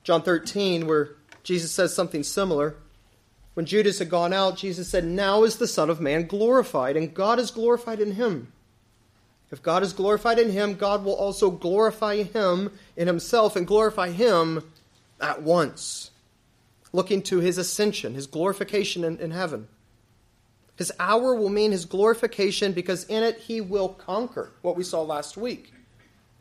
John 0.03 0.23
13, 0.23 0.87
where 0.87 1.11
Jesus 1.43 1.71
says 1.71 1.95
something 1.95 2.23
similar. 2.23 2.77
When 3.55 3.67
Judas 3.67 3.99
had 3.99 4.11
gone 4.11 4.33
out, 4.33 4.57
Jesus 4.57 4.89
said, 4.89 5.05
Now 5.05 5.45
is 5.45 5.57
the 5.57 5.67
Son 5.67 5.91
of 5.91 6.01
Man 6.01 6.27
glorified, 6.27 6.97
and 6.97 7.13
God 7.13 7.39
is 7.39 7.51
glorified 7.51 8.01
in 8.01 8.13
him. 8.13 8.53
If 9.51 9.63
God 9.63 9.83
is 9.83 9.93
glorified 9.93 10.39
in 10.39 10.51
him, 10.51 10.75
God 10.75 11.05
will 11.05 11.15
also 11.15 11.51
glorify 11.51 12.23
him 12.23 12.71
in 12.97 13.09
himself 13.09 13.57
and 13.57 13.67
glorify 13.67 14.11
him 14.11 14.63
at 15.21 15.43
once, 15.43 16.13
looking 16.93 17.21
to 17.23 17.41
his 17.41 17.59
ascension, 17.59 18.15
his 18.15 18.29
glorification 18.29 19.03
in, 19.03 19.19
in 19.19 19.33
heaven. 19.33 19.67
His 20.77 20.93
hour 20.99 21.35
will 21.35 21.49
mean 21.49 21.73
his 21.73 21.85
glorification 21.85 22.73
because 22.73 23.05
in 23.05 23.23
it 23.23 23.39
he 23.39 23.61
will 23.61 23.91
conquer, 23.91 24.53
what 24.63 24.77
we 24.77 24.85
saw 24.85 25.03
last 25.03 25.37
week. 25.37 25.75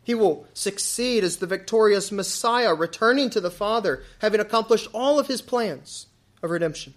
He 0.09 0.15
will 0.15 0.47
succeed 0.55 1.23
as 1.23 1.37
the 1.37 1.45
victorious 1.45 2.11
Messiah, 2.11 2.73
returning 2.73 3.29
to 3.29 3.39
the 3.39 3.51
Father, 3.51 4.01
having 4.17 4.39
accomplished 4.39 4.87
all 4.91 5.19
of 5.19 5.27
his 5.27 5.39
plans 5.39 6.07
of 6.41 6.49
redemption. 6.49 6.95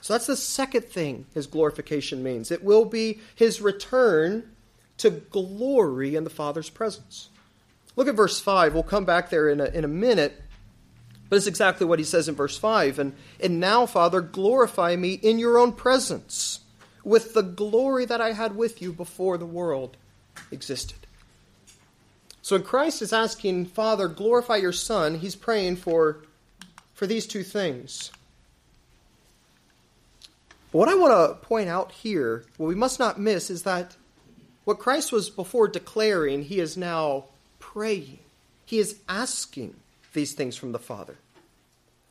So 0.00 0.14
that's 0.14 0.26
the 0.26 0.34
second 0.34 0.86
thing 0.86 1.26
his 1.34 1.46
glorification 1.46 2.24
means. 2.24 2.50
It 2.50 2.64
will 2.64 2.84
be 2.84 3.20
his 3.36 3.60
return 3.60 4.56
to 4.96 5.10
glory 5.10 6.16
in 6.16 6.24
the 6.24 6.30
Father's 6.30 6.68
presence. 6.68 7.28
Look 7.94 8.08
at 8.08 8.16
verse 8.16 8.40
5. 8.40 8.74
We'll 8.74 8.82
come 8.82 9.04
back 9.04 9.30
there 9.30 9.48
in 9.48 9.60
a, 9.60 9.66
in 9.66 9.84
a 9.84 9.88
minute. 9.88 10.42
But 11.28 11.36
it's 11.36 11.46
exactly 11.46 11.86
what 11.86 12.00
he 12.00 12.04
says 12.04 12.28
in 12.28 12.34
verse 12.34 12.58
5. 12.58 12.98
And, 12.98 13.14
and 13.40 13.60
now, 13.60 13.86
Father, 13.86 14.20
glorify 14.20 14.96
me 14.96 15.12
in 15.12 15.38
your 15.38 15.58
own 15.58 15.74
presence 15.74 16.58
with 17.04 17.34
the 17.34 17.42
glory 17.42 18.04
that 18.04 18.20
I 18.20 18.32
had 18.32 18.56
with 18.56 18.82
you 18.82 18.92
before 18.92 19.38
the 19.38 19.46
world 19.46 19.96
existed. 20.50 21.05
So 22.46 22.54
when 22.54 22.62
Christ 22.62 23.02
is 23.02 23.12
asking, 23.12 23.66
Father, 23.66 24.06
glorify 24.06 24.54
your 24.54 24.70
Son, 24.70 25.18
he's 25.18 25.34
praying 25.34 25.78
for, 25.78 26.22
for 26.94 27.04
these 27.04 27.26
two 27.26 27.42
things. 27.42 28.12
What 30.70 30.88
I 30.88 30.94
want 30.94 31.10
to 31.12 31.44
point 31.44 31.68
out 31.68 31.90
here, 31.90 32.44
what 32.56 32.68
we 32.68 32.76
must 32.76 33.00
not 33.00 33.18
miss, 33.18 33.50
is 33.50 33.64
that 33.64 33.96
what 34.62 34.78
Christ 34.78 35.10
was 35.10 35.28
before 35.28 35.66
declaring, 35.66 36.42
he 36.42 36.60
is 36.60 36.76
now 36.76 37.24
praying. 37.58 38.20
He 38.64 38.78
is 38.78 39.00
asking 39.08 39.74
these 40.12 40.32
things 40.32 40.54
from 40.54 40.70
the 40.70 40.78
Father. 40.78 41.16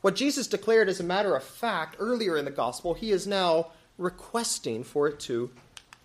What 0.01 0.17
Jesus 0.17 0.47
declared 0.47 0.89
as 0.89 0.99
a 0.99 1.05
matter 1.05 1.33
of 1.33 1.45
fact 1.45 1.95
earlier 1.97 2.35
in 2.35 2.43
the 2.43 2.51
gospel, 2.51 2.93
he 2.93 3.11
is 3.11 3.25
now 3.25 3.67
requesting 3.97 4.83
for 4.83 5.07
it 5.07 5.17
to 5.21 5.49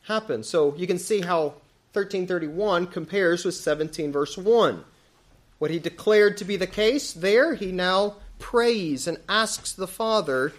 happen. 0.05 0.45
So 0.45 0.77
you 0.77 0.87
can 0.87 1.01
see 1.01 1.21
how 1.21 1.55
1331 1.93 2.87
compares 2.87 3.45
with 3.45 3.55
17 3.55 4.13
verse 4.13 4.39
1. 4.39 4.85
What 5.59 5.71
he 5.71 5.79
declared 5.79 6.37
to 6.39 6.45
be 6.45 6.57
the 6.57 6.67
case, 6.67 7.13
there 7.13 7.55
he 7.55 7.73
now 7.73 8.17
prays 8.39 9.07
and 9.07 9.19
asks 9.29 9.73
the 9.73 9.87
Father 9.87 10.53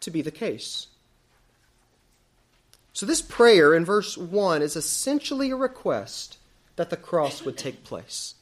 to 0.00 0.10
be 0.10 0.22
the 0.22 0.30
case. 0.30 0.88
So, 2.92 3.06
this 3.06 3.22
prayer 3.22 3.74
in 3.74 3.84
verse 3.84 4.18
1 4.18 4.60
is 4.62 4.76
essentially 4.76 5.50
a 5.50 5.56
request 5.56 6.36
that 6.76 6.90
the 6.90 6.96
cross 6.96 7.44
would 7.44 7.56
take 7.56 7.84
place. 7.84 8.34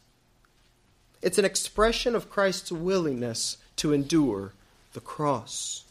It's 1.20 1.38
an 1.38 1.44
expression 1.44 2.14
of 2.14 2.30
Christ's 2.30 2.72
willingness 2.72 3.58
to 3.76 3.92
endure 3.92 4.54
the 4.94 5.00
cross. 5.00 5.84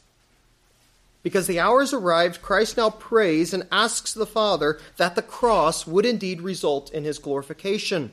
Because 1.24 1.48
the 1.48 1.60
hour 1.60 1.82
has 1.82 1.94
arrived, 1.94 2.42
Christ 2.42 2.78
now 2.78 2.90
prays 2.90 3.54
and 3.54 3.68
asks 3.72 4.14
the 4.14 4.26
Father 4.26 4.80
that 4.98 5.16
the 5.16 5.22
cross 5.22 5.86
would 5.86 6.06
indeed 6.06 6.42
result 6.42 6.92
in 6.94 7.04
his 7.04 7.20
glorification. 7.20 8.12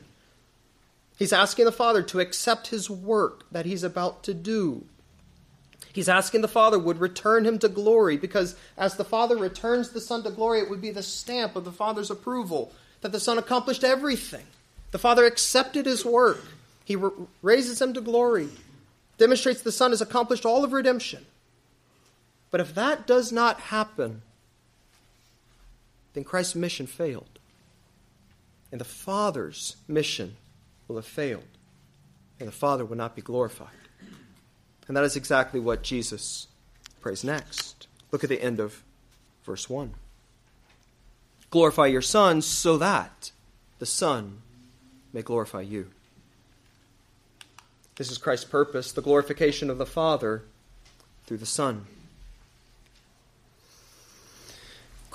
He's 1.17 1.31
asking 1.31 1.65
the 1.65 1.71
Father 1.71 2.03
to 2.03 2.19
accept 2.19 2.67
his 2.67 2.89
work 2.89 3.45
that 3.51 3.65
he's 3.65 3.83
about 3.83 4.23
to 4.23 4.33
do. 4.33 4.85
He's 5.93 6.09
asking 6.09 6.41
the 6.41 6.49
Father 6.49 6.77
would 6.77 6.99
return 6.99 7.45
him 7.45 7.57
to 7.59 7.69
glory 7.69 8.17
because 8.17 8.57
as 8.77 8.95
the 8.95 9.05
Father 9.05 9.37
returns 9.37 9.89
the 9.89 10.01
Son 10.01 10.23
to 10.23 10.29
glory, 10.29 10.59
it 10.59 10.69
would 10.69 10.81
be 10.81 10.91
the 10.91 11.01
stamp 11.01 11.55
of 11.55 11.63
the 11.63 11.71
Father's 11.71 12.11
approval 12.11 12.73
that 12.99 13.13
the 13.13 13.19
Son 13.19 13.37
accomplished 13.37 13.83
everything. 13.83 14.45
The 14.91 14.97
Father 14.97 15.25
accepted 15.25 15.85
his 15.85 16.03
work. 16.03 16.43
He 16.83 16.97
raises 17.41 17.81
him 17.81 17.93
to 17.93 18.01
glory, 18.01 18.49
demonstrates 19.17 19.61
the 19.61 19.71
Son 19.71 19.91
has 19.91 20.01
accomplished 20.01 20.45
all 20.45 20.65
of 20.65 20.73
redemption. 20.73 21.25
But 22.55 22.61
if 22.61 22.73
that 22.75 23.05
does 23.05 23.33
not 23.33 23.59
happen, 23.59 24.21
then 26.13 26.23
Christ's 26.23 26.55
mission 26.55 26.87
failed. 26.87 27.37
And 28.71 28.79
the 28.79 28.85
Father's 28.85 29.75
mission 29.89 30.37
will 30.87 30.95
have 30.95 31.05
failed. 31.05 31.43
And 32.39 32.47
the 32.47 32.53
Father 32.53 32.85
will 32.85 32.95
not 32.95 33.13
be 33.13 33.21
glorified. 33.21 33.67
And 34.87 34.95
that 34.95 35.03
is 35.03 35.17
exactly 35.17 35.59
what 35.59 35.83
Jesus 35.83 36.47
prays 37.01 37.25
next. 37.25 37.87
Look 38.13 38.23
at 38.23 38.29
the 38.29 38.41
end 38.41 38.61
of 38.61 38.83
verse 39.43 39.69
1. 39.69 39.93
Glorify 41.49 41.87
your 41.87 42.01
Son 42.01 42.41
so 42.41 42.77
that 42.77 43.31
the 43.79 43.85
Son 43.85 44.37
may 45.11 45.23
glorify 45.23 45.59
you. 45.59 45.91
This 47.97 48.09
is 48.09 48.17
Christ's 48.17 48.45
purpose, 48.45 48.93
the 48.93 49.01
glorification 49.01 49.69
of 49.69 49.77
the 49.77 49.85
Father 49.85 50.43
through 51.25 51.39
the 51.39 51.45
Son. 51.45 51.87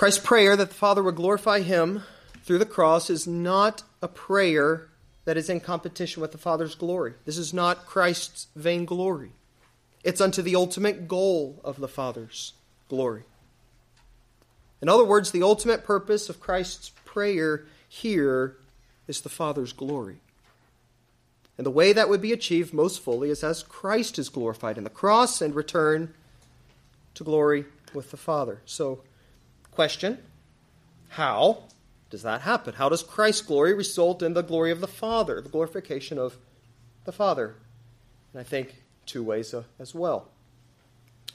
Christ's 0.00 0.24
prayer 0.24 0.56
that 0.56 0.70
the 0.70 0.74
Father 0.74 1.02
would 1.02 1.16
glorify 1.16 1.60
him 1.60 2.04
through 2.42 2.56
the 2.56 2.64
cross 2.64 3.10
is 3.10 3.26
not 3.26 3.82
a 4.00 4.08
prayer 4.08 4.88
that 5.26 5.36
is 5.36 5.50
in 5.50 5.60
competition 5.60 6.22
with 6.22 6.32
the 6.32 6.38
Father's 6.38 6.74
glory. 6.74 7.12
This 7.26 7.36
is 7.36 7.52
not 7.52 7.84
Christ's 7.84 8.46
vainglory. 8.56 9.32
It's 10.02 10.22
unto 10.22 10.40
the 10.40 10.56
ultimate 10.56 11.06
goal 11.06 11.60
of 11.62 11.76
the 11.76 11.86
Father's 11.86 12.54
glory. 12.88 13.24
In 14.80 14.88
other 14.88 15.04
words, 15.04 15.32
the 15.32 15.42
ultimate 15.42 15.84
purpose 15.84 16.30
of 16.30 16.40
Christ's 16.40 16.92
prayer 17.04 17.66
here 17.86 18.56
is 19.06 19.20
the 19.20 19.28
Father's 19.28 19.74
glory. 19.74 20.16
And 21.58 21.66
the 21.66 21.70
way 21.70 21.92
that 21.92 22.08
would 22.08 22.22
be 22.22 22.32
achieved 22.32 22.72
most 22.72 23.00
fully 23.00 23.28
is 23.28 23.44
as 23.44 23.62
Christ 23.62 24.18
is 24.18 24.30
glorified 24.30 24.78
in 24.78 24.84
the 24.84 24.88
cross 24.88 25.42
and 25.42 25.54
return 25.54 26.14
to 27.12 27.22
glory 27.22 27.66
with 27.92 28.10
the 28.10 28.16
Father. 28.16 28.62
So, 28.64 29.02
question 29.80 30.18
How 31.08 31.62
does 32.10 32.20
that 32.20 32.42
happen? 32.42 32.74
How 32.74 32.90
does 32.90 33.02
Christ's 33.02 33.40
glory 33.40 33.72
result 33.72 34.22
in 34.22 34.34
the 34.34 34.42
glory 34.42 34.72
of 34.72 34.82
the 34.82 34.86
Father, 34.86 35.40
the 35.40 35.48
glorification 35.48 36.18
of 36.18 36.36
the 37.06 37.12
Father? 37.12 37.54
And 38.34 38.40
I 38.40 38.44
think 38.44 38.74
two 39.06 39.22
ways 39.22 39.54
uh, 39.54 39.62
as 39.78 39.94
well. 39.94 40.28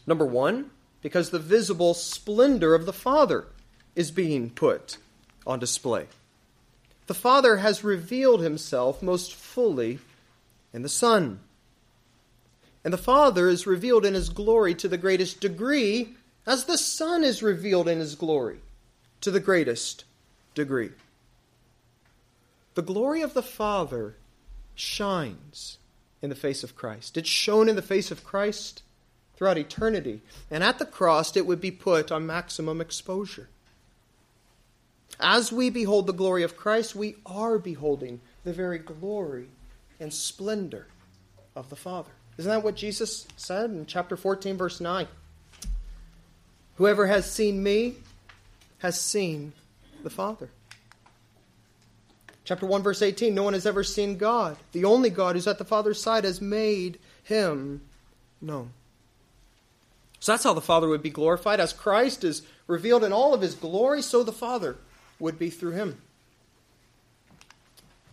Number 0.06 0.28
one, 0.28 0.70
because 1.02 1.32
the 1.32 1.40
visible 1.40 1.96
splendor 1.96 2.76
of 2.76 2.86
the 2.86 2.94
Father 2.94 3.48
is 3.96 4.12
being 4.12 4.52
put 4.52 4.98
on 5.48 5.58
display. 5.58 6.06
The 7.08 7.16
Father 7.16 7.58
has 7.58 7.84
revealed 7.84 8.42
himself 8.42 9.02
most 9.02 9.34
fully 9.34 9.98
in 10.72 10.84
the 10.84 10.88
Son. 10.88 11.40
And 12.84 12.94
the 12.94 13.00
Father 13.00 13.50
is 13.50 13.66
revealed 13.66 14.06
in 14.06 14.14
his 14.14 14.30
glory 14.30 14.76
to 14.76 14.88
the 14.88 15.00
greatest 15.00 15.42
degree 15.42 16.16
as 16.46 16.66
the 16.66 16.78
Son 16.78 17.24
is 17.24 17.42
revealed 17.42 17.88
in 17.88 18.00
his 18.00 18.16
glory 18.16 18.60
to 19.22 19.32
the 19.32 19.40
greatest 19.40 20.06
degree. 20.54 20.92
The 22.76 22.82
glory 22.82 23.22
of 23.22 23.34
the 23.34 23.42
Father 23.42 24.16
shines 24.76 25.78
in 26.22 26.30
the 26.30 26.36
face 26.36 26.64
of 26.64 26.76
Christ. 26.76 27.18
It's 27.18 27.30
shown 27.30 27.70
in 27.70 27.76
the 27.76 27.82
face 27.82 28.12
of 28.12 28.24
Christ 28.24 28.84
throughout 29.36 29.58
eternity. 29.58 30.22
And 30.52 30.64
at 30.64 30.80
the 30.80 30.86
cross, 30.86 31.36
it 31.36 31.46
would 31.46 31.62
be 31.62 31.72
put 31.72 32.12
on 32.12 32.26
maximum 32.26 32.82
exposure. 32.82 33.50
As 35.20 35.52
we 35.52 35.70
behold 35.70 36.08
the 36.08 36.14
glory 36.14 36.44
of 36.44 36.58
Christ, 36.58 36.96
we 36.96 37.16
are 37.26 37.58
beholding 37.58 38.20
the 38.44 38.54
very 38.54 38.78
glory 38.78 39.48
and 40.00 40.14
splendor 40.14 40.88
of 41.56 41.70
the 41.70 41.76
Father. 41.76 42.12
Isn't 42.38 42.50
that 42.50 42.64
what 42.64 42.76
Jesus 42.76 43.26
said 43.38 43.70
in 43.70 43.86
chapter 43.86 44.18
14, 44.18 44.58
verse 44.58 44.82
9? 44.82 45.08
Whoever 46.76 47.08
has 47.08 47.32
seen 47.32 47.64
me 47.64 47.96
has 48.80 49.00
seen 49.00 49.54
the 50.04 50.10
Father. 50.10 50.50
Chapter 52.44 52.66
1, 52.66 52.84
verse 52.84 53.02
18 53.02 53.34
No 53.34 53.44
one 53.44 53.54
has 53.54 53.66
ever 53.66 53.84
seen 53.84 54.18
God. 54.18 54.58
The 54.72 54.86
only 54.86 55.10
God 55.10 55.36
who's 55.36 55.48
at 55.48 55.58
the 55.58 55.66
Father's 55.66 56.02
side 56.02 56.24
has 56.24 56.40
made 56.42 57.00
him 57.24 57.82
known. 58.42 58.72
So 60.20 60.32
that's 60.32 60.44
how 60.44 60.54
the 60.54 60.62
Father 60.62 60.88
would 60.88 61.04
be 61.04 61.10
glorified. 61.10 61.60
As 61.60 61.74
Christ 61.74 62.24
is 62.24 62.44
revealed 62.68 63.04
in 63.04 63.14
all 63.14 63.34
of 63.34 63.42
his 63.42 63.56
glory, 63.56 64.02
so 64.02 64.24
the 64.24 64.32
Father 64.32 64.78
would 65.20 65.40
be 65.40 65.50
through 65.50 65.72
him. 65.72 66.02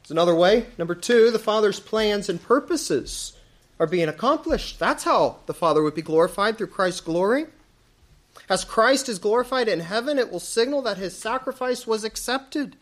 It's 0.02 0.10
another 0.10 0.34
way. 0.34 0.66
Number 0.78 0.94
two, 0.94 1.30
the 1.30 1.38
Father's 1.38 1.80
plans 1.80 2.28
and 2.28 2.42
purposes 2.42 3.34
are 3.78 3.86
being 3.86 4.08
accomplished. 4.08 4.78
That's 4.78 5.04
how 5.04 5.38
the 5.46 5.54
Father 5.54 5.82
would 5.82 5.94
be 5.94 6.02
glorified 6.02 6.58
through 6.58 6.68
Christ's 6.68 7.00
glory. 7.00 7.46
As 8.48 8.64
Christ 8.64 9.08
is 9.08 9.18
glorified 9.18 9.68
in 9.68 9.80
heaven, 9.80 10.18
it 10.18 10.30
will 10.30 10.40
signal 10.40 10.82
that 10.82 10.98
his 10.98 11.16
sacrifice 11.16 11.86
was 11.86 12.04
accepted. 12.04 12.76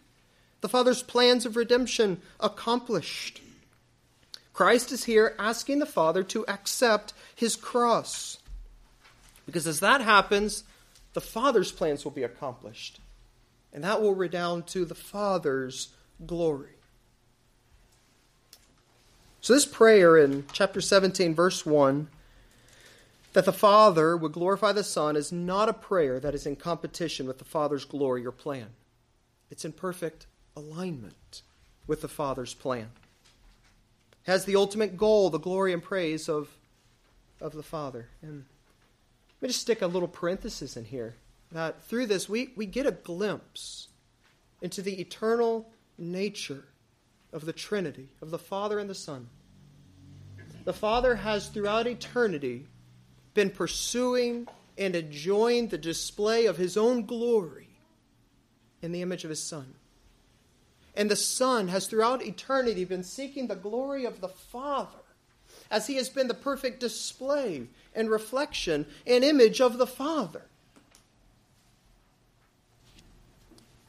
The 0.61 0.69
Father's 0.69 1.03
plans 1.03 1.47
of 1.47 1.57
redemption 1.57 2.21
accomplished. 2.39 3.41
Christ 4.53 4.93
is 4.93 5.05
here 5.05 5.35
asking 5.39 5.79
the 5.79 5.87
Father 5.87 6.23
to 6.25 6.47
accept 6.47 7.15
his 7.35 7.57
cross. 7.57 8.39
Because 9.47 9.67
as 9.67 9.81
that 9.81 10.01
happens, 10.01 10.65
the 11.13 11.21
Father's 11.21 11.73
plans 11.73 12.05
will 12.05 12.13
be 12.13 12.23
accomplished. 12.23 13.01
And 13.73 13.85
that 13.85 14.03
will 14.03 14.15
redound 14.15 14.67
to 14.69 14.85
the 14.85 14.95
Father's 14.95 15.89
glory. 16.27 16.75
So, 19.41 19.55
this 19.55 19.65
prayer 19.65 20.19
in 20.19 20.45
chapter 20.53 20.83
17, 20.83 21.35
verse 21.35 21.65
1, 21.65 22.09
that 23.33 23.45
the 23.45 23.53
Father 23.53 24.17
would 24.17 24.33
glorify 24.33 24.73
the 24.73 24.85
Son, 24.85 25.17
is 25.17 25.31
not 25.31 25.69
a 25.69 25.73
prayer 25.75 26.19
that 26.19 26.35
is 26.35 26.47
in 26.47 26.57
competition 26.57 27.27
with 27.27 27.39
the 27.39 27.45
Father's 27.45 27.85
glory 27.85 28.27
or 28.27 28.33
plan. 28.33 28.69
It's 29.51 29.65
in 29.65 29.73
perfect 29.73 30.27
alignment 30.57 31.43
with 31.87 32.01
the 32.01 32.09
Father's 32.09 32.55
plan. 32.55 32.91
It 34.25 34.31
has 34.31 34.45
the 34.45 34.57
ultimate 34.57 34.97
goal, 34.97 35.31
the 35.31 35.39
glory 35.39 35.73
and 35.73 35.83
praise 35.83 36.29
of, 36.29 36.49
of 37.41 37.53
the 37.53 37.63
Father. 37.63 38.09
And 38.23 38.45
let 39.41 39.43
me 39.43 39.49
just 39.49 39.61
stick 39.61 39.81
a 39.81 39.87
little 39.87 40.09
parenthesis 40.09 40.77
in 40.77 40.85
here 40.85 41.15
that 41.53 41.83
through 41.85 42.07
this 42.07 42.29
we, 42.29 42.51
we 42.57 42.67
get 42.67 42.87
a 42.87 42.93
glimpse 42.93 43.89
into 44.61 44.83
the 44.83 45.01
eternal 45.01 45.69
nature 45.97 46.65
of 47.33 47.45
the 47.45 47.53
Trinity, 47.53 48.09
of 48.21 48.31
the 48.31 48.39
Father 48.39 48.79
and 48.79 48.91
the 48.91 48.95
Son. 48.95 49.29
The 50.65 50.73
Father 50.73 51.17
has 51.17 51.49
throughout 51.49 51.87
eternity 51.87 52.67
been 53.35 53.51
pursuing 53.51 54.47
and 54.77 54.97
enjoying 54.97 55.69
the 55.69 55.79
display 55.79 56.47
of 56.47 56.57
his 56.57 56.77
own 56.77 57.05
glory 57.05 57.69
in 58.83 58.93
the 58.93 59.03
image 59.03 59.25
of 59.25 59.31
his 59.31 59.43
Son. 59.43 59.75
And 60.95 61.11
the 61.11 61.17
Son 61.17 61.69
has 61.69 61.87
throughout 61.87 62.25
eternity 62.25 62.85
been 62.85 63.05
seeking 63.05 63.47
the 63.47 63.55
glory 63.55 64.05
of 64.05 64.21
the 64.21 64.29
Father 64.29 64.99
as 65.71 65.87
he 65.87 65.97
has 65.97 66.09
been 66.09 66.29
the 66.29 66.35
perfect 66.35 66.81
display 66.81 67.67
and 67.95 68.11
reflection 68.11 68.87
and 69.07 69.23
image 69.23 69.61
of 69.61 69.79
the 69.79 69.87
Father. 69.87 70.43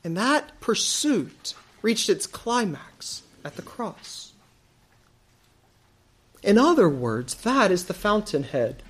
And 0.04 0.18
that 0.18 0.60
pursuit 0.60 1.54
reached 1.82 2.10
its 2.10 2.28
climax 2.28 3.24
at 3.44 3.56
the 3.56 3.62
cross. 3.62 4.34
In 6.44 6.58
other 6.58 6.90
words, 6.90 7.36
that 7.36 7.72
is 7.72 7.86
the 7.86 7.94
fountainhead 7.94 8.82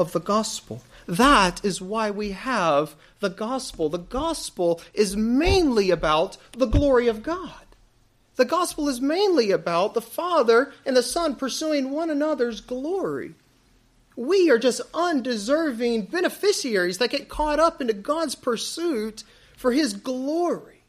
of 0.00 0.12
the 0.12 0.20
gospel. 0.20 0.82
That 1.06 1.62
is 1.64 1.82
why 1.82 2.10
we 2.10 2.30
have 2.30 2.94
the 3.20 3.28
gospel. 3.28 3.90
The 3.90 3.98
gospel 3.98 4.80
is 4.94 5.14
mainly 5.16 5.90
about 5.90 6.38
the 6.52 6.66
glory 6.66 7.06
of 7.06 7.22
God. 7.22 7.66
The 8.36 8.46
gospel 8.46 8.88
is 8.88 9.00
mainly 9.00 9.50
about 9.50 9.92
the 9.92 10.00
Father 10.00 10.72
and 10.86 10.96
the 10.96 11.02
Son 11.02 11.36
pursuing 11.36 11.90
one 11.90 12.08
another's 12.08 12.62
glory. 12.62 13.34
We 14.16 14.50
are 14.50 14.58
just 14.58 14.80
undeserving 14.94 16.06
beneficiaries 16.06 16.98
that 16.98 17.10
get 17.10 17.28
caught 17.28 17.60
up 17.60 17.82
into 17.82 17.92
God's 17.92 18.34
pursuit 18.34 19.24
for 19.56 19.72
His 19.72 19.92
glory. 19.92 20.84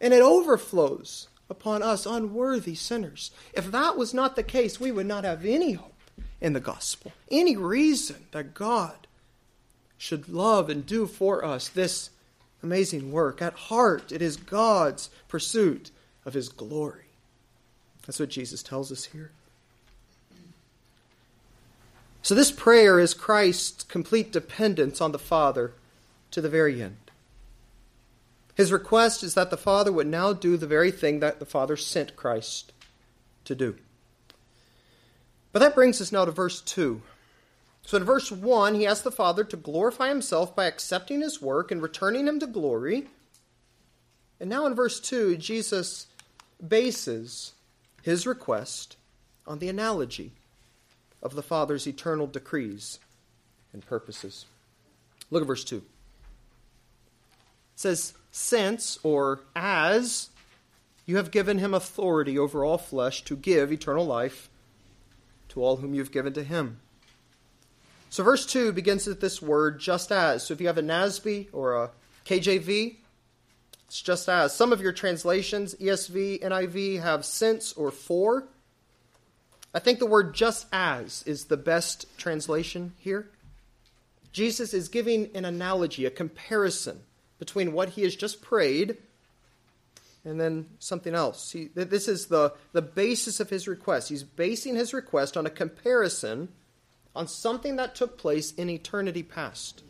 And 0.00 0.14
it 0.14 0.22
overflows 0.22 1.28
upon 1.50 1.82
us 1.82 2.06
unworthy 2.06 2.74
sinners. 2.74 3.30
If 3.52 3.70
that 3.70 3.98
was 3.98 4.14
not 4.14 4.36
the 4.36 4.42
case, 4.42 4.80
we 4.80 4.90
would 4.90 5.06
not 5.06 5.24
have 5.24 5.44
any 5.44 5.72
hope 5.72 5.99
in 6.40 6.52
the 6.52 6.60
gospel, 6.60 7.12
any 7.30 7.56
reason 7.56 8.26
that 8.32 8.54
God 8.54 9.06
should 9.98 10.28
love 10.28 10.70
and 10.70 10.86
do 10.86 11.06
for 11.06 11.44
us 11.44 11.68
this 11.68 12.10
amazing 12.62 13.12
work. 13.12 13.42
At 13.42 13.52
heart, 13.52 14.12
it 14.12 14.22
is 14.22 14.36
God's 14.36 15.10
pursuit 15.28 15.90
of 16.24 16.34
his 16.34 16.48
glory. 16.48 17.04
That's 18.06 18.18
what 18.18 18.30
Jesus 18.30 18.62
tells 18.62 18.90
us 18.90 19.06
here. 19.06 19.30
So, 22.22 22.34
this 22.34 22.50
prayer 22.50 22.98
is 22.98 23.14
Christ's 23.14 23.84
complete 23.84 24.30
dependence 24.32 25.00
on 25.00 25.12
the 25.12 25.18
Father 25.18 25.72
to 26.30 26.40
the 26.40 26.48
very 26.48 26.82
end. 26.82 26.96
His 28.54 28.72
request 28.72 29.22
is 29.22 29.34
that 29.34 29.50
the 29.50 29.56
Father 29.56 29.90
would 29.90 30.06
now 30.06 30.32
do 30.32 30.56
the 30.56 30.66
very 30.66 30.90
thing 30.90 31.20
that 31.20 31.38
the 31.38 31.46
Father 31.46 31.76
sent 31.76 32.16
Christ 32.16 32.72
to 33.44 33.54
do. 33.54 33.76
But 35.52 35.60
that 35.60 35.74
brings 35.74 36.00
us 36.00 36.12
now 36.12 36.24
to 36.24 36.30
verse 36.30 36.60
2. 36.60 37.02
So 37.82 37.96
in 37.96 38.04
verse 38.04 38.30
1, 38.30 38.74
he 38.74 38.86
asks 38.86 39.02
the 39.02 39.10
Father 39.10 39.42
to 39.44 39.56
glorify 39.56 40.08
himself 40.08 40.54
by 40.54 40.66
accepting 40.66 41.22
his 41.22 41.42
work 41.42 41.70
and 41.70 41.82
returning 41.82 42.28
him 42.28 42.38
to 42.40 42.46
glory. 42.46 43.08
And 44.38 44.48
now 44.48 44.66
in 44.66 44.74
verse 44.74 45.00
2, 45.00 45.36
Jesus 45.36 46.06
bases 46.66 47.54
his 48.02 48.26
request 48.26 48.96
on 49.46 49.58
the 49.58 49.68
analogy 49.68 50.32
of 51.22 51.34
the 51.34 51.42
Father's 51.42 51.86
eternal 51.86 52.26
decrees 52.26 52.98
and 53.72 53.84
purposes. 53.84 54.46
Look 55.30 55.42
at 55.42 55.46
verse 55.46 55.64
2. 55.64 55.76
It 55.76 55.82
says, 57.76 58.14
Since, 58.30 58.98
or 59.02 59.40
as, 59.56 60.30
you 61.06 61.16
have 61.16 61.30
given 61.30 61.58
him 61.58 61.74
authority 61.74 62.38
over 62.38 62.64
all 62.64 62.78
flesh 62.78 63.22
to 63.24 63.36
give 63.36 63.72
eternal 63.72 64.06
life 64.06 64.49
to 65.50 65.62
all 65.62 65.76
whom 65.76 65.94
you 65.94 66.00
have 66.00 66.12
given 66.12 66.32
to 66.32 66.42
him. 66.42 66.80
So, 68.08 68.24
verse 68.24 68.44
2 68.44 68.72
begins 68.72 69.06
with 69.06 69.20
this 69.20 69.40
word, 69.40 69.78
just 69.78 70.10
as. 70.10 70.46
So, 70.46 70.54
if 70.54 70.60
you 70.60 70.66
have 70.66 70.78
a 70.78 70.82
NASB 70.82 71.48
or 71.52 71.84
a 71.84 71.90
KJV, 72.26 72.96
it's 73.86 74.02
just 74.02 74.28
as. 74.28 74.54
Some 74.54 74.72
of 74.72 74.80
your 74.80 74.92
translations, 74.92 75.74
ESV, 75.74 76.42
NIV, 76.42 77.02
have 77.02 77.24
since 77.24 77.72
or 77.74 77.90
for. 77.90 78.48
I 79.72 79.78
think 79.78 80.00
the 80.00 80.06
word 80.06 80.34
just 80.34 80.66
as 80.72 81.22
is 81.24 81.44
the 81.44 81.56
best 81.56 82.06
translation 82.18 82.94
here. 82.98 83.30
Jesus 84.32 84.74
is 84.74 84.88
giving 84.88 85.30
an 85.34 85.44
analogy, 85.44 86.04
a 86.04 86.10
comparison 86.10 87.00
between 87.38 87.72
what 87.72 87.90
he 87.90 88.02
has 88.02 88.14
just 88.14 88.42
prayed 88.42 88.96
and 90.24 90.40
then 90.40 90.66
something 90.78 91.14
else. 91.14 91.52
He, 91.52 91.70
this 91.74 92.08
is 92.08 92.26
the, 92.26 92.52
the 92.72 92.82
basis 92.82 93.40
of 93.40 93.50
his 93.50 93.66
request. 93.66 94.08
He's 94.08 94.22
basing 94.22 94.76
his 94.76 94.92
request 94.92 95.36
on 95.36 95.46
a 95.46 95.50
comparison 95.50 96.48
on 97.14 97.26
something 97.26 97.76
that 97.76 97.94
took 97.94 98.18
place 98.18 98.52
in 98.52 98.70
eternity 98.70 99.22
past. 99.22 99.82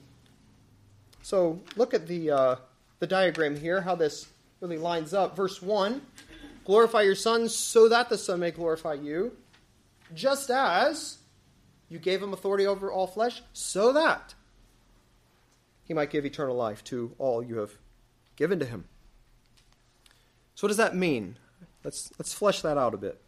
So 1.23 1.61
look 1.77 1.93
at 1.93 2.07
the, 2.07 2.31
uh, 2.31 2.57
the 2.99 3.07
diagram 3.07 3.57
here, 3.57 3.81
how 3.81 3.95
this 3.95 4.29
really 4.61 4.79
lines 4.79 5.13
up. 5.13 5.37
Verse 5.37 5.61
1 5.61 6.01
Glorify 6.65 7.03
your 7.03 7.15
Son 7.15 7.49
so 7.49 7.89
that 7.89 8.09
the 8.09 8.19
Son 8.19 8.39
may 8.41 8.51
glorify 8.51 8.93
you, 8.95 9.37
just 10.15 10.51
as 10.51 11.19
you 11.89 11.99
gave 11.99 12.23
him 12.23 12.33
authority 12.33 12.67
over 12.67 12.93
all 12.93 13.07
flesh, 13.07 13.43
so 13.53 13.93
that 13.93 14.35
he 15.83 15.95
might 15.95 16.11
give 16.11 16.25
eternal 16.25 16.55
life 16.55 16.85
to 16.85 17.13
all 17.19 17.43
you 17.43 17.57
have 17.57 17.73
given 18.37 18.61
to 18.61 18.65
him. 18.65 18.85
So, 20.61 20.67
what 20.67 20.73
does 20.73 20.77
that 20.77 20.95
mean? 20.95 21.37
Let's, 21.83 22.13
let's 22.19 22.35
flesh 22.35 22.61
that 22.61 22.77
out 22.77 22.93
a 22.93 22.99
bit. 22.99 23.19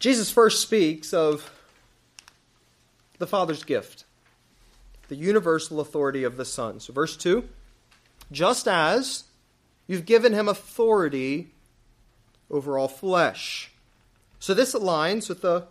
Jesus 0.00 0.32
first 0.32 0.60
speaks 0.60 1.14
of 1.14 1.48
the 3.18 3.26
Father's 3.28 3.62
gift, 3.62 4.02
the 5.06 5.14
universal 5.14 5.78
authority 5.78 6.24
of 6.24 6.36
the 6.36 6.44
Son. 6.44 6.80
So, 6.80 6.92
verse 6.92 7.16
2 7.16 7.48
just 8.32 8.66
as 8.66 9.22
you've 9.86 10.06
given 10.06 10.32
him 10.32 10.48
authority 10.48 11.52
over 12.50 12.76
all 12.76 12.88
flesh. 12.88 13.70
So, 14.40 14.54
this 14.54 14.74
aligns 14.74 15.28
with 15.28 15.40
the 15.40 15.68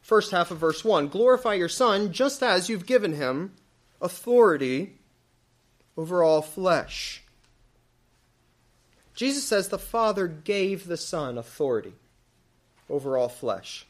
first 0.00 0.30
half 0.30 0.50
of 0.50 0.56
verse 0.56 0.82
1. 0.82 1.08
Glorify 1.08 1.52
your 1.52 1.68
Son 1.68 2.14
just 2.14 2.42
as 2.42 2.70
you've 2.70 2.86
given 2.86 3.12
him 3.12 3.52
authority 4.00 4.94
over 5.98 6.22
all 6.22 6.40
flesh. 6.40 7.23
Jesus 9.14 9.46
says 9.46 9.68
the 9.68 9.78
Father 9.78 10.26
gave 10.26 10.86
the 10.86 10.96
Son 10.96 11.38
authority 11.38 11.94
over 12.90 13.16
all 13.16 13.28
flesh. 13.28 13.86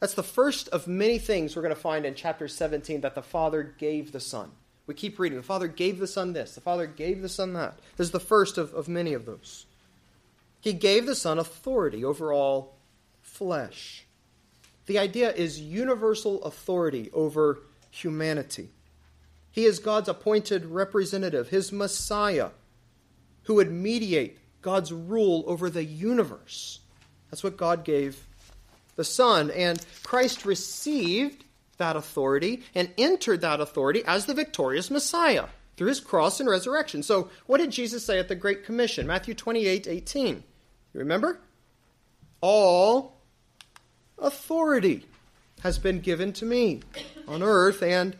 That's 0.00 0.14
the 0.14 0.22
first 0.22 0.68
of 0.68 0.86
many 0.86 1.18
things 1.18 1.54
we're 1.54 1.62
going 1.62 1.74
to 1.74 1.80
find 1.80 2.04
in 2.04 2.14
chapter 2.14 2.48
17 2.48 3.00
that 3.02 3.14
the 3.14 3.22
Father 3.22 3.62
gave 3.62 4.12
the 4.12 4.20
Son. 4.20 4.50
We 4.86 4.94
keep 4.94 5.18
reading. 5.18 5.38
The 5.38 5.44
Father 5.44 5.68
gave 5.68 5.98
the 5.98 6.06
Son 6.06 6.32
this, 6.32 6.54
the 6.54 6.60
Father 6.60 6.86
gave 6.86 7.22
the 7.22 7.28
Son 7.28 7.54
that. 7.54 7.78
This 7.96 8.08
is 8.08 8.10
the 8.10 8.20
first 8.20 8.58
of, 8.58 8.74
of 8.74 8.88
many 8.88 9.14
of 9.14 9.24
those. 9.24 9.66
He 10.60 10.72
gave 10.72 11.06
the 11.06 11.14
Son 11.14 11.38
authority 11.38 12.04
over 12.04 12.32
all 12.32 12.74
flesh. 13.22 14.04
The 14.86 14.98
idea 14.98 15.32
is 15.32 15.60
universal 15.60 16.42
authority 16.42 17.10
over 17.12 17.60
humanity. 17.90 18.68
He 19.50 19.64
is 19.64 19.78
God's 19.78 20.08
appointed 20.08 20.66
representative, 20.66 21.48
his 21.48 21.72
Messiah, 21.72 22.50
who 23.44 23.54
would 23.54 23.70
mediate 23.70 24.38
God's 24.62 24.92
rule 24.92 25.44
over 25.46 25.70
the 25.70 25.84
universe. 25.84 26.80
That's 27.30 27.44
what 27.44 27.56
God 27.56 27.84
gave 27.84 28.26
the 28.96 29.04
Son. 29.04 29.50
And 29.50 29.84
Christ 30.02 30.44
received 30.44 31.44
that 31.78 31.96
authority 31.96 32.62
and 32.74 32.90
entered 32.96 33.40
that 33.40 33.60
authority 33.60 34.02
as 34.06 34.26
the 34.26 34.34
victorious 34.34 34.90
Messiah 34.90 35.46
through 35.76 35.88
his 35.88 36.00
cross 36.00 36.40
and 36.40 36.48
resurrection. 36.48 37.02
So, 37.02 37.30
what 37.46 37.58
did 37.58 37.70
Jesus 37.70 38.04
say 38.04 38.18
at 38.18 38.28
the 38.28 38.34
Great 38.34 38.64
Commission? 38.64 39.06
Matthew 39.06 39.34
28 39.34 39.86
18. 39.86 40.34
You 40.36 41.00
remember? 41.00 41.40
All 42.40 43.16
authority 44.18 45.04
has 45.62 45.78
been 45.78 46.00
given 46.00 46.32
to 46.34 46.44
me 46.44 46.80
on 47.26 47.42
earth 47.42 47.82
and 47.82 48.16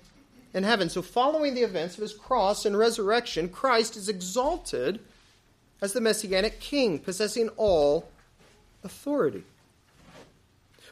in 0.52 0.64
heaven. 0.64 0.88
So, 0.88 1.02
following 1.02 1.54
the 1.54 1.62
events 1.62 1.94
of 1.94 2.02
his 2.02 2.14
cross 2.14 2.66
and 2.66 2.76
resurrection, 2.76 3.48
Christ 3.48 3.96
is 3.96 4.08
exalted 4.08 5.00
as 5.80 5.92
the 5.92 6.00
messianic 6.00 6.60
king, 6.60 6.98
possessing 6.98 7.48
all 7.56 8.08
authority. 8.82 9.44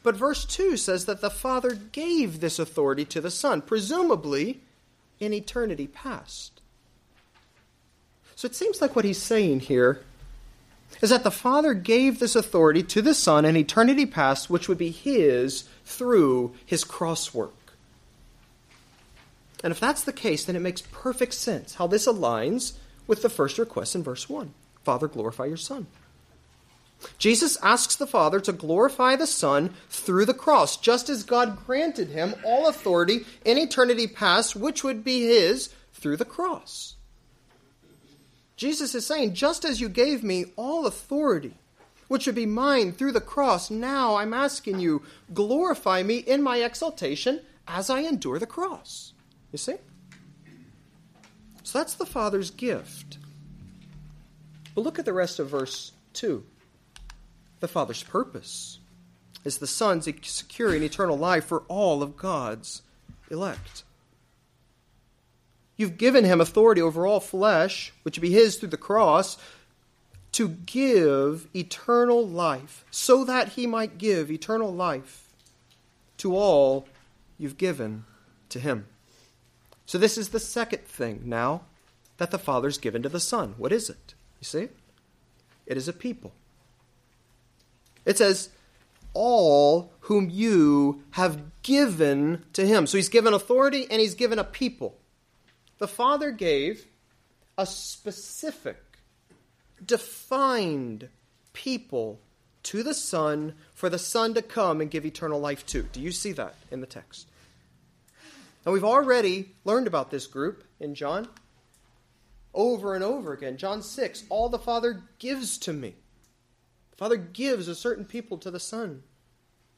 But 0.02 0.16
verse 0.16 0.44
2 0.44 0.76
says 0.76 1.04
that 1.06 1.20
the 1.20 1.30
Father 1.30 1.74
gave 1.74 2.40
this 2.40 2.58
authority 2.58 3.04
to 3.06 3.20
the 3.20 3.30
Son, 3.30 3.62
presumably 3.62 4.60
in 5.20 5.32
eternity 5.32 5.86
past. 5.86 6.60
So 8.34 8.46
it 8.46 8.54
seems 8.54 8.80
like 8.80 8.96
what 8.96 9.04
he's 9.04 9.22
saying 9.22 9.60
here 9.60 10.02
is 11.00 11.10
that 11.10 11.22
the 11.22 11.30
Father 11.30 11.74
gave 11.74 12.18
this 12.18 12.34
authority 12.34 12.82
to 12.82 13.00
the 13.00 13.14
Son 13.14 13.44
in 13.44 13.56
eternity 13.56 14.06
past, 14.06 14.50
which 14.50 14.68
would 14.68 14.78
be 14.78 14.90
his 14.90 15.68
through 15.84 16.54
his 16.66 16.82
cross 16.84 17.32
work. 17.32 17.74
And 19.62 19.70
if 19.70 19.78
that's 19.78 20.02
the 20.02 20.12
case, 20.12 20.44
then 20.44 20.56
it 20.56 20.60
makes 20.60 20.82
perfect 20.82 21.34
sense 21.34 21.76
how 21.76 21.86
this 21.86 22.08
aligns 22.08 22.72
with 23.06 23.22
the 23.22 23.28
first 23.28 23.58
request 23.58 23.94
in 23.94 24.02
verse 24.02 24.28
1 24.28 24.52
Father, 24.84 25.08
glorify 25.08 25.46
your 25.46 25.56
Son. 25.56 25.86
Jesus 27.18 27.56
asks 27.62 27.96
the 27.96 28.06
Father 28.06 28.40
to 28.40 28.52
glorify 28.52 29.16
the 29.16 29.26
Son 29.26 29.74
through 29.88 30.24
the 30.24 30.34
cross, 30.34 30.76
just 30.76 31.08
as 31.08 31.24
God 31.24 31.64
granted 31.66 32.08
him 32.08 32.34
all 32.44 32.68
authority 32.68 33.26
in 33.44 33.58
eternity 33.58 34.06
past, 34.06 34.54
which 34.54 34.84
would 34.84 35.02
be 35.02 35.26
his 35.26 35.70
through 35.92 36.16
the 36.16 36.24
cross. 36.24 36.94
Jesus 38.56 38.94
is 38.94 39.06
saying, 39.06 39.34
just 39.34 39.64
as 39.64 39.80
you 39.80 39.88
gave 39.88 40.22
me 40.22 40.46
all 40.56 40.86
authority, 40.86 41.54
which 42.06 42.26
would 42.26 42.34
be 42.34 42.46
mine 42.46 42.92
through 42.92 43.12
the 43.12 43.20
cross, 43.20 43.70
now 43.70 44.16
I'm 44.16 44.34
asking 44.34 44.78
you, 44.78 45.02
glorify 45.32 46.02
me 46.02 46.18
in 46.18 46.42
my 46.42 46.58
exaltation 46.58 47.40
as 47.66 47.90
I 47.90 48.00
endure 48.00 48.38
the 48.38 48.46
cross. 48.46 49.14
You 49.50 49.58
see? 49.58 49.76
So 51.64 51.78
that's 51.78 51.94
the 51.94 52.06
Father's 52.06 52.50
gift. 52.50 53.18
But 54.74 54.82
look 54.82 54.98
at 54.98 55.04
the 55.04 55.12
rest 55.12 55.38
of 55.38 55.48
verse 55.48 55.92
2 56.14 56.44
the 57.60 57.68
Father's 57.68 58.02
purpose 58.02 58.80
is 59.44 59.58
the 59.58 59.66
Son's 59.68 60.08
securing 60.22 60.82
eternal 60.82 61.16
life 61.16 61.44
for 61.44 61.62
all 61.68 62.02
of 62.02 62.16
God's 62.16 62.82
elect. 63.30 63.84
You've 65.76 65.96
given 65.96 66.24
him 66.24 66.40
authority 66.40 66.82
over 66.82 67.06
all 67.06 67.20
flesh, 67.20 67.92
which 68.02 68.18
would 68.18 68.22
be 68.22 68.32
his 68.32 68.56
through 68.56 68.70
the 68.70 68.76
cross, 68.76 69.38
to 70.32 70.48
give 70.48 71.46
eternal 71.54 72.26
life, 72.26 72.84
so 72.90 73.24
that 73.24 73.50
he 73.50 73.66
might 73.66 73.98
give 73.98 74.30
eternal 74.30 74.72
life 74.72 75.28
to 76.18 76.36
all 76.36 76.88
you've 77.38 77.58
given 77.58 78.04
to 78.48 78.58
him. 78.58 78.86
So, 79.86 79.98
this 79.98 80.16
is 80.16 80.30
the 80.30 80.40
second 80.40 80.84
thing 80.84 81.22
now 81.24 81.62
that 82.18 82.30
the 82.30 82.38
Father's 82.38 82.78
given 82.78 83.02
to 83.02 83.08
the 83.08 83.20
Son. 83.20 83.54
What 83.56 83.72
is 83.72 83.90
it? 83.90 84.14
You 84.42 84.46
see? 84.46 84.68
It 85.66 85.76
is 85.76 85.86
a 85.86 85.92
people. 85.92 86.32
It 88.04 88.18
says, 88.18 88.48
all 89.14 89.92
whom 90.00 90.28
you 90.30 91.04
have 91.12 91.62
given 91.62 92.44
to 92.54 92.66
him. 92.66 92.88
So 92.88 92.98
he's 92.98 93.08
given 93.08 93.34
authority 93.34 93.86
and 93.88 94.00
he's 94.00 94.16
given 94.16 94.40
a 94.40 94.44
people. 94.44 94.98
The 95.78 95.86
Father 95.86 96.32
gave 96.32 96.86
a 97.56 97.64
specific, 97.66 98.82
defined 99.86 101.08
people 101.52 102.18
to 102.64 102.82
the 102.82 102.94
Son 102.94 103.54
for 103.72 103.88
the 103.88 103.96
Son 103.96 104.34
to 104.34 104.42
come 104.42 104.80
and 104.80 104.90
give 104.90 105.06
eternal 105.06 105.38
life 105.38 105.64
to. 105.66 105.84
Do 105.84 106.00
you 106.00 106.10
see 106.10 106.32
that 106.32 106.56
in 106.72 106.80
the 106.80 106.86
text? 106.88 107.28
Now, 108.66 108.72
we've 108.72 108.82
already 108.82 109.54
learned 109.64 109.86
about 109.86 110.10
this 110.10 110.26
group 110.26 110.64
in 110.80 110.96
John 110.96 111.28
over 112.54 112.94
and 112.94 113.02
over 113.02 113.32
again. 113.32 113.56
John 113.56 113.82
6, 113.82 114.24
all 114.28 114.48
the 114.48 114.58
Father 114.58 115.02
gives 115.18 115.58
to 115.58 115.72
me. 115.72 115.94
The 116.90 116.96
Father 116.96 117.16
gives 117.16 117.68
a 117.68 117.74
certain 117.74 118.04
people 118.04 118.38
to 118.38 118.50
the 118.50 118.60
Son. 118.60 119.02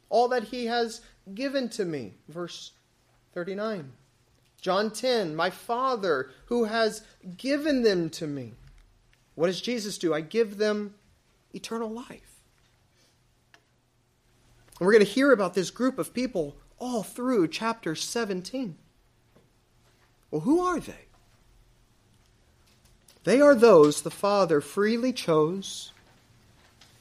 All 0.08 0.28
that 0.28 0.44
He 0.44 0.66
has 0.66 1.00
given 1.34 1.68
to 1.70 1.84
me. 1.84 2.14
Verse 2.28 2.72
39. 3.32 3.92
John 4.60 4.90
10, 4.90 5.36
my 5.36 5.50
Father 5.50 6.30
who 6.46 6.64
has 6.64 7.02
given 7.36 7.82
them 7.82 8.08
to 8.10 8.26
me. 8.26 8.54
What 9.34 9.48
does 9.48 9.60
Jesus 9.60 9.98
do? 9.98 10.14
I 10.14 10.20
give 10.20 10.56
them 10.56 10.94
eternal 11.52 11.90
life. 11.90 12.40
And 14.78 14.86
we're 14.86 14.92
going 14.92 15.04
to 15.04 15.10
hear 15.10 15.32
about 15.32 15.54
this 15.54 15.70
group 15.70 15.98
of 15.98 16.14
people 16.14 16.56
all 16.78 17.02
through 17.02 17.48
chapter 17.48 17.94
17. 17.94 18.76
Well, 20.30 20.40
who 20.40 20.60
are 20.60 20.80
they? 20.80 21.06
They 23.24 23.40
are 23.40 23.54
those 23.54 24.02
the 24.02 24.10
Father 24.10 24.60
freely 24.60 25.12
chose 25.12 25.92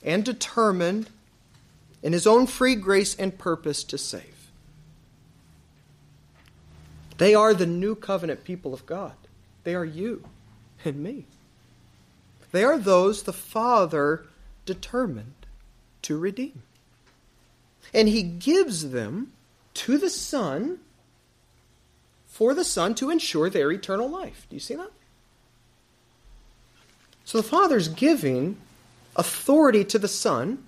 and 0.02 0.24
determined 0.24 1.10
in 2.02 2.14
His 2.14 2.26
own 2.26 2.48
free 2.48 2.76
grace 2.76 3.16
and 3.16 3.38
purpose 3.38 3.84
to 3.86 3.98
save. 3.98 4.50
They 7.18 7.36
are 7.36 7.54
the 7.54 7.66
new 7.66 7.96
covenant 7.96 8.44
people 8.44 8.74
of 8.74 8.86
God. 8.86 9.14
They 9.64 9.76
are 9.76 9.86
you 9.86 10.24
and 10.84 11.02
me. 11.02 11.26
They 12.52 12.64
are 12.64 12.78
those 12.78 13.24
the 13.24 13.34
Father 13.34 14.26
determined 14.66 15.46
to 16.04 16.18
redeem. 16.18 16.64
And 17.94 18.08
He 18.08 18.24
gives 18.24 18.92
them 18.92 19.34
to 19.76 19.98
the 19.98 20.10
Son 20.10 20.80
for 22.28 22.54
the 22.54 22.64
Son 22.64 22.96
to 22.96 23.10
ensure 23.10 23.50
their 23.50 23.72
eternal 23.72 24.10
life. 24.10 24.48
Do 24.50 24.56
you 24.56 24.60
see 24.60 24.76
that? 24.76 24.92
So 27.26 27.38
the 27.38 27.48
Father's 27.48 27.88
giving 27.88 28.58
authority 29.16 29.84
to 29.86 30.00
the 30.00 30.08
Son 30.08 30.64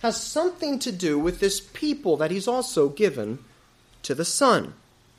has 0.00 0.20
something 0.22 0.78
to 0.80 0.92
do 0.92 1.18
with 1.18 1.40
this 1.40 1.60
people 1.60 2.16
that 2.18 2.30
He's 2.30 2.48
also 2.48 2.88
given 2.88 3.38
to 4.02 4.14
the 4.14 4.24
Son. 4.24 4.74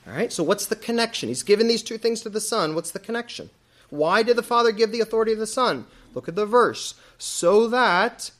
All 0.06 0.12
right, 0.14 0.32
so 0.32 0.42
what's 0.42 0.66
the 0.66 0.76
connection? 0.76 1.28
He's 1.28 1.42
given 1.42 1.68
these 1.68 1.82
two 1.82 1.98
things 1.98 2.22
to 2.22 2.30
the 2.30 2.40
Son. 2.40 2.74
What's 2.74 2.92
the 2.92 2.98
connection? 2.98 3.50
Why 3.90 4.22
did 4.22 4.36
the 4.36 4.42
Father 4.42 4.72
give 4.72 4.92
the 4.92 5.00
authority 5.00 5.34
to 5.34 5.40
the 5.40 5.46
Son? 5.46 5.86
Look 6.14 6.28
at 6.28 6.36
the 6.36 6.46
verse. 6.46 6.94
So 7.18 7.68
that 7.68 8.30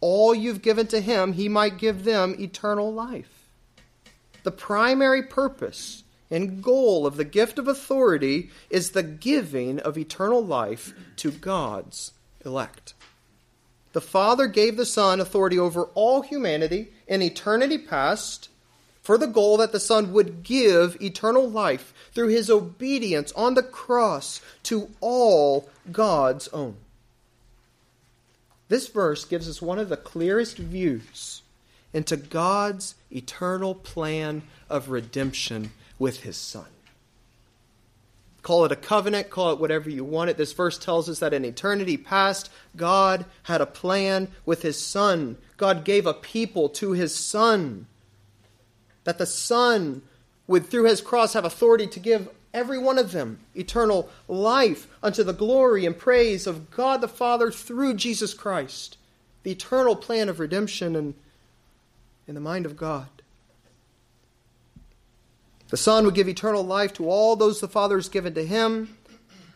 all 0.00 0.34
you've 0.34 0.62
given 0.62 0.86
to 0.88 1.00
Him, 1.00 1.32
He 1.32 1.48
might 1.48 1.78
give 1.78 2.04
them 2.04 2.36
eternal 2.38 2.92
life. 2.92 3.48
The 4.42 4.50
primary 4.50 5.22
purpose 5.22 6.04
and 6.30 6.62
goal 6.62 7.06
of 7.06 7.16
the 7.16 7.24
gift 7.24 7.58
of 7.58 7.68
authority 7.68 8.50
is 8.70 8.90
the 8.90 9.02
giving 9.02 9.78
of 9.80 9.96
eternal 9.96 10.44
life 10.44 10.92
to 11.16 11.30
God's 11.30 12.12
elect. 12.44 12.94
The 13.92 14.00
Father 14.00 14.46
gave 14.46 14.76
the 14.76 14.86
Son 14.86 15.20
authority 15.20 15.58
over 15.58 15.84
all 15.94 16.22
humanity 16.22 16.88
in 17.06 17.22
eternity 17.22 17.78
past 17.78 18.48
for 19.02 19.16
the 19.16 19.26
goal 19.26 19.56
that 19.56 19.72
the 19.72 19.80
Son 19.80 20.12
would 20.12 20.42
give 20.42 21.00
eternal 21.00 21.48
life 21.48 21.94
through 22.12 22.28
his 22.28 22.50
obedience 22.50 23.32
on 23.32 23.54
the 23.54 23.62
cross 23.62 24.42
to 24.64 24.90
all 25.00 25.70
God's 25.90 26.48
own. 26.48 26.76
This 28.68 28.88
verse 28.88 29.24
gives 29.24 29.48
us 29.48 29.62
one 29.62 29.78
of 29.78 29.88
the 29.88 29.96
clearest 29.96 30.58
views 30.58 31.40
into 31.94 32.16
God's 32.16 32.96
eternal 33.10 33.74
plan 33.74 34.42
of 34.68 34.90
redemption 34.90 35.70
with 35.98 36.20
his 36.20 36.36
son. 36.36 36.66
Call 38.42 38.64
it 38.64 38.72
a 38.72 38.76
covenant, 38.76 39.30
call 39.30 39.52
it 39.52 39.58
whatever 39.58 39.90
you 39.90 40.04
want 40.04 40.30
it. 40.30 40.36
This 40.36 40.52
verse 40.52 40.78
tells 40.78 41.08
us 41.08 41.18
that 41.18 41.34
in 41.34 41.44
eternity 41.44 41.96
past, 41.96 42.50
God 42.76 43.26
had 43.42 43.60
a 43.60 43.66
plan 43.66 44.28
with 44.46 44.62
his 44.62 44.80
son. 44.80 45.36
God 45.56 45.84
gave 45.84 46.06
a 46.06 46.14
people 46.14 46.68
to 46.70 46.92
his 46.92 47.14
son. 47.14 47.86
That 49.04 49.18
the 49.18 49.26
son 49.26 50.02
would, 50.46 50.66
through 50.66 50.84
his 50.84 51.00
cross, 51.00 51.34
have 51.34 51.44
authority 51.44 51.86
to 51.88 52.00
give 52.00 52.30
every 52.54 52.78
one 52.78 52.96
of 52.96 53.12
them 53.12 53.40
eternal 53.54 54.08
life 54.28 54.86
unto 55.02 55.22
the 55.22 55.32
glory 55.32 55.84
and 55.84 55.98
praise 55.98 56.46
of 56.46 56.70
God 56.70 57.00
the 57.00 57.08
Father 57.08 57.50
through 57.50 57.94
Jesus 57.94 58.34
Christ. 58.34 58.96
The 59.42 59.50
eternal 59.50 59.96
plan 59.96 60.28
of 60.28 60.40
redemption 60.40 60.96
and 60.96 61.14
in 62.26 62.34
the 62.34 62.40
mind 62.40 62.66
of 62.66 62.76
God. 62.76 63.08
The 65.68 65.76
Son 65.76 66.04
would 66.04 66.14
give 66.14 66.28
eternal 66.28 66.62
life 66.62 66.94
to 66.94 67.08
all 67.08 67.36
those 67.36 67.60
the 67.60 67.68
Father 67.68 67.96
has 67.96 68.08
given 68.08 68.34
to 68.34 68.44
him, 68.44 68.96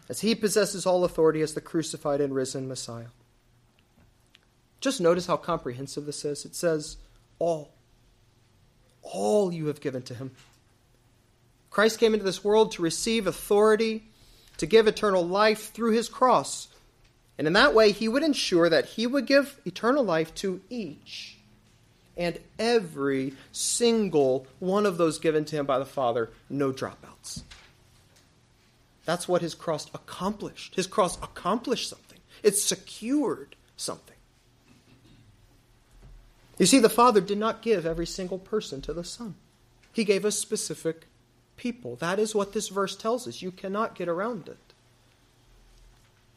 as 0.09 0.21
he 0.21 0.35
possesses 0.35 0.85
all 0.85 1.05
authority 1.05 1.41
as 1.41 1.55
the 1.55 1.61
crucified 1.61 2.21
and 2.21 2.35
risen 2.35 2.69
Messiah. 2.69 3.07
Just 4.81 5.01
notice 5.01 5.27
how 5.27 5.37
comprehensive 5.37 6.05
this 6.05 6.25
is. 6.25 6.45
It 6.45 6.55
says, 6.55 6.99
All. 7.39 7.73
All 9.03 9.53
you 9.53 9.67
have 9.67 9.81
given 9.81 10.03
to 10.03 10.15
him. 10.15 10.33
Christ 11.71 11.99
came 11.99 12.13
into 12.13 12.27
this 12.27 12.45
world 12.45 12.73
to 12.73 12.83
receive 12.83 13.27
authority, 13.27 14.05
to 14.59 14.67
give 14.67 14.87
eternal 14.87 15.27
life 15.27 15.73
through 15.73 15.93
his 15.93 16.09
cross. 16.09 16.69
And 17.39 17.47
in 17.47 17.55
that 17.55 17.75
way, 17.75 17.93
he 17.93 18.09
would 18.09 18.23
ensure 18.23 18.69
that 18.69 18.85
he 18.85 19.07
would 19.07 19.27
give 19.27 19.59
eternal 19.65 20.05
life 20.05 20.35
to 20.37 20.61
each 20.69 21.39
and 22.17 22.39
every 22.59 23.35
single 23.53 24.47
one 24.59 24.87
of 24.87 24.99
those 24.99 25.19
given 25.19 25.45
to 25.47 25.57
him 25.57 25.67
by 25.67 25.79
the 25.79 25.87
Father, 25.87 26.31
no 26.51 26.73
dropouts. 26.73 27.43
That's 29.05 29.27
what 29.27 29.43
his 29.43 29.55
cross 29.55 29.89
accomplished. 29.95 30.75
His 30.75 30.87
cross 30.87 31.17
accomplished 31.23 31.89
something, 31.89 32.19
it 32.43 32.57
secured 32.57 33.57
something. 33.77 34.13
You 36.59 36.67
see, 36.67 36.79
the 36.79 36.89
Father 36.89 37.21
did 37.21 37.39
not 37.39 37.63
give 37.63 37.87
every 37.87 38.07
single 38.07 38.39
person 38.39 38.81
to 38.83 38.93
the 38.93 39.05
Son, 39.05 39.35
He 39.93 40.05
gave 40.05 40.25
us 40.25 40.39
specific 40.39 41.07
people. 41.57 41.97
That 41.97 42.19
is 42.19 42.35
what 42.35 42.53
this 42.53 42.69
verse 42.69 42.97
tells 42.97 43.27
us. 43.27 43.43
You 43.43 43.51
cannot 43.51 43.95
get 43.95 44.09
around 44.09 44.49
it. 44.49 44.72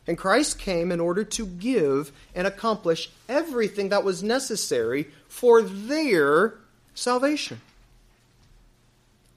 And 0.07 0.17
Christ 0.17 0.59
came 0.59 0.91
in 0.91 0.99
order 0.99 1.23
to 1.23 1.45
give 1.45 2.11
and 2.35 2.45
accomplish 2.45 3.09
everything 3.27 3.89
that 3.89 4.03
was 4.03 4.21
necessary 4.21 5.07
for 5.27 5.61
their 5.61 6.55
salvation. 6.93 7.61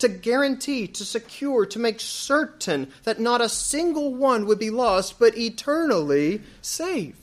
To 0.01 0.09
guarantee, 0.09 0.87
to 0.89 1.05
secure, 1.05 1.67
to 1.67 1.79
make 1.79 2.01
certain 2.01 2.93
that 3.05 3.19
not 3.19 3.41
a 3.41 3.49
single 3.49 4.15
one 4.15 4.47
would 4.47 4.59
be 4.59 4.71
lost, 4.71 5.19
but 5.19 5.37
eternally 5.37 6.43
saved. 6.63 7.17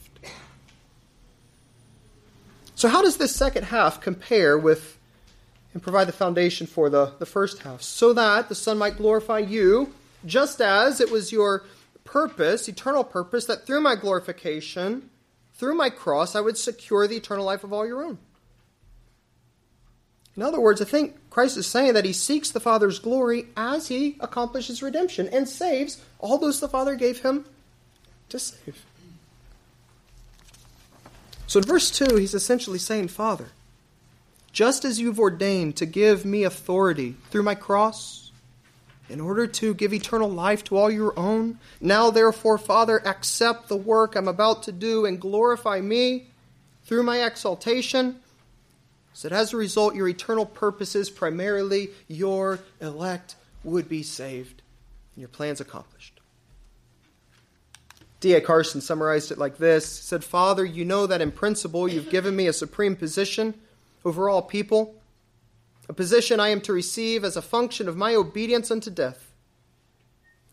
So, 2.75 2.89
how 2.89 3.01
does 3.01 3.15
this 3.15 3.33
second 3.33 3.63
half 3.63 4.01
compare 4.01 4.57
with 4.57 4.97
and 5.73 5.81
provide 5.81 6.07
the 6.07 6.13
foundation 6.13 6.67
for 6.67 6.89
the, 6.89 7.13
the 7.19 7.25
first 7.25 7.59
half? 7.59 7.81
So 7.81 8.11
that 8.11 8.49
the 8.49 8.55
Son 8.55 8.77
might 8.77 8.97
glorify 8.97 9.39
you, 9.39 9.93
just 10.25 10.59
as 10.59 10.99
it 10.99 11.09
was 11.09 11.31
your 11.31 11.63
purpose, 12.05 12.69
eternal 12.69 13.03
purpose, 13.03 13.45
that 13.45 13.67
through 13.67 13.81
my 13.81 13.95
glorification, 13.95 15.09
through 15.55 15.75
my 15.75 15.89
cross, 15.89 16.35
I 16.35 16.41
would 16.41 16.57
secure 16.57 17.07
the 17.07 17.17
eternal 17.17 17.45
life 17.45 17.65
of 17.65 17.73
all 17.73 17.85
your 17.85 18.03
own. 18.03 18.17
In 20.37 20.43
other 20.43 20.59
words, 20.59 20.81
I 20.81 20.85
think 20.85 21.15
Christ 21.29 21.57
is 21.57 21.67
saying 21.67 21.93
that 21.93 22.05
he 22.05 22.13
seeks 22.13 22.51
the 22.51 22.59
Father's 22.59 22.99
glory 22.99 23.47
as 23.55 23.87
he 23.87 24.17
accomplishes 24.19 24.81
redemption 24.81 25.29
and 25.29 25.47
saves 25.47 26.01
all 26.19 26.37
those 26.37 26.59
the 26.59 26.67
Father 26.67 26.95
gave 26.95 27.21
him 27.21 27.45
to 28.29 28.39
save. 28.39 28.85
So 31.47 31.59
in 31.59 31.65
verse 31.65 31.89
2, 31.91 32.17
he's 32.17 32.33
essentially 32.33 32.79
saying, 32.79 33.09
Father, 33.09 33.49
just 34.51 34.83
as 34.83 34.99
you've 34.99 35.19
ordained 35.19 35.77
to 35.77 35.85
give 35.85 36.25
me 36.25 36.43
authority 36.43 37.15
through 37.29 37.43
my 37.43 37.55
cross, 37.55 38.24
in 39.09 39.21
order 39.21 39.45
to 39.45 39.73
give 39.73 39.93
eternal 39.93 40.29
life 40.29 40.63
to 40.65 40.77
all 40.77 40.89
your 40.89 41.17
own. 41.17 41.59
Now, 41.79 42.09
therefore, 42.09 42.57
Father, 42.57 43.05
accept 43.05 43.67
the 43.67 43.77
work 43.77 44.15
I'm 44.15 44.27
about 44.27 44.63
to 44.63 44.71
do 44.71 45.05
and 45.05 45.19
glorify 45.19 45.81
me 45.81 46.27
through 46.85 47.03
my 47.03 47.23
exaltation, 47.23 48.19
so 49.13 49.29
that 49.29 49.35
as 49.35 49.53
a 49.53 49.57
result, 49.57 49.95
your 49.95 50.07
eternal 50.07 50.45
purposes, 50.45 51.09
primarily 51.09 51.89
your 52.07 52.59
elect, 52.81 53.35
would 53.63 53.89
be 53.89 54.03
saved 54.03 54.61
and 55.15 55.21
your 55.21 55.29
plans 55.29 55.59
accomplished. 55.59 56.19
D.A. 58.19 58.41
Carson 58.41 58.81
summarized 58.81 59.31
it 59.31 59.37
like 59.37 59.57
this 59.57 59.85
said, 59.85 60.23
Father, 60.23 60.65
you 60.65 60.85
know 60.85 61.05
that 61.07 61.21
in 61.21 61.31
principle 61.31 61.87
you've 61.87 62.09
given 62.09 62.35
me 62.35 62.47
a 62.47 62.53
supreme 62.53 62.95
position 62.95 63.53
over 64.03 64.29
all 64.29 64.41
people 64.41 64.95
a 65.87 65.93
position 65.93 66.39
I 66.39 66.49
am 66.49 66.61
to 66.61 66.73
receive 66.73 67.23
as 67.23 67.37
a 67.37 67.41
function 67.41 67.87
of 67.87 67.97
my 67.97 68.15
obedience 68.15 68.71
unto 68.71 68.89
death. 68.89 69.31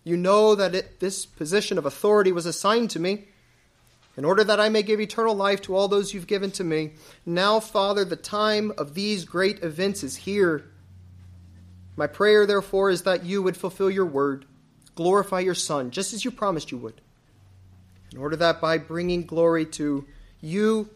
You 0.05 0.16
know 0.16 0.55
that 0.55 0.75
it, 0.75 1.01
this 1.01 1.25
position 1.25 1.79
of 1.79 1.87
authority 1.87 2.33
was 2.33 2.47
assigned 2.47 2.90
to 2.90 2.99
me 2.99 3.25
in 4.16 4.25
order 4.25 4.45
that 4.45 4.61
I 4.61 4.68
may 4.68 4.83
give 4.83 5.01
eternal 5.01 5.35
life 5.35 5.62
to 5.62 5.75
all 5.75 5.88
those 5.88 6.12
you've 6.12 6.27
given 6.27 6.51
to 6.53 6.64
me. 6.64 6.92
Now, 7.25 7.61
Father, 7.61 8.05
the 8.05 8.16
time 8.16 8.73
of 8.77 8.95
these 8.95 9.25
great 9.25 9.62
events 9.62 10.03
is 10.03 10.16
here. 10.16 10.64
My 11.97 12.07
prayer, 12.07 12.47
therefore, 12.47 12.90
is 12.90 13.03
that 13.03 13.25
you 13.25 13.42
would 13.42 13.57
fulfill 13.57 13.90
your 13.90 14.07
word, 14.07 14.45
glorify 14.95 15.40
your 15.40 15.55
Son, 15.55 15.90
just 15.90 16.12
as 16.12 16.25
you 16.25 16.31
promised 16.31 16.71
you 16.71 16.79
would, 16.79 17.01
in 18.12 18.18
order 18.18 18.37
that 18.37 18.61
by 18.61 18.77
bringing 18.79 19.25
glory 19.25 19.64
to 19.66 20.07
you, 20.40 20.90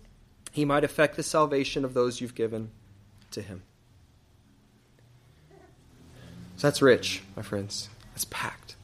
he 0.53 0.65
might 0.65 0.85
effect 0.85 1.17
the 1.17 1.23
salvation 1.23 1.85
of 1.85 1.95
those 1.95 2.21
you've 2.21 2.35
given 2.35 2.71
to 3.31 3.41
him. 3.41 3.63
So 6.57 6.67
that's 6.67 6.81
rich, 6.81 7.23
my 7.37 7.43
friends. 7.43 7.89
That's 8.13 8.25
packed. 8.25 8.77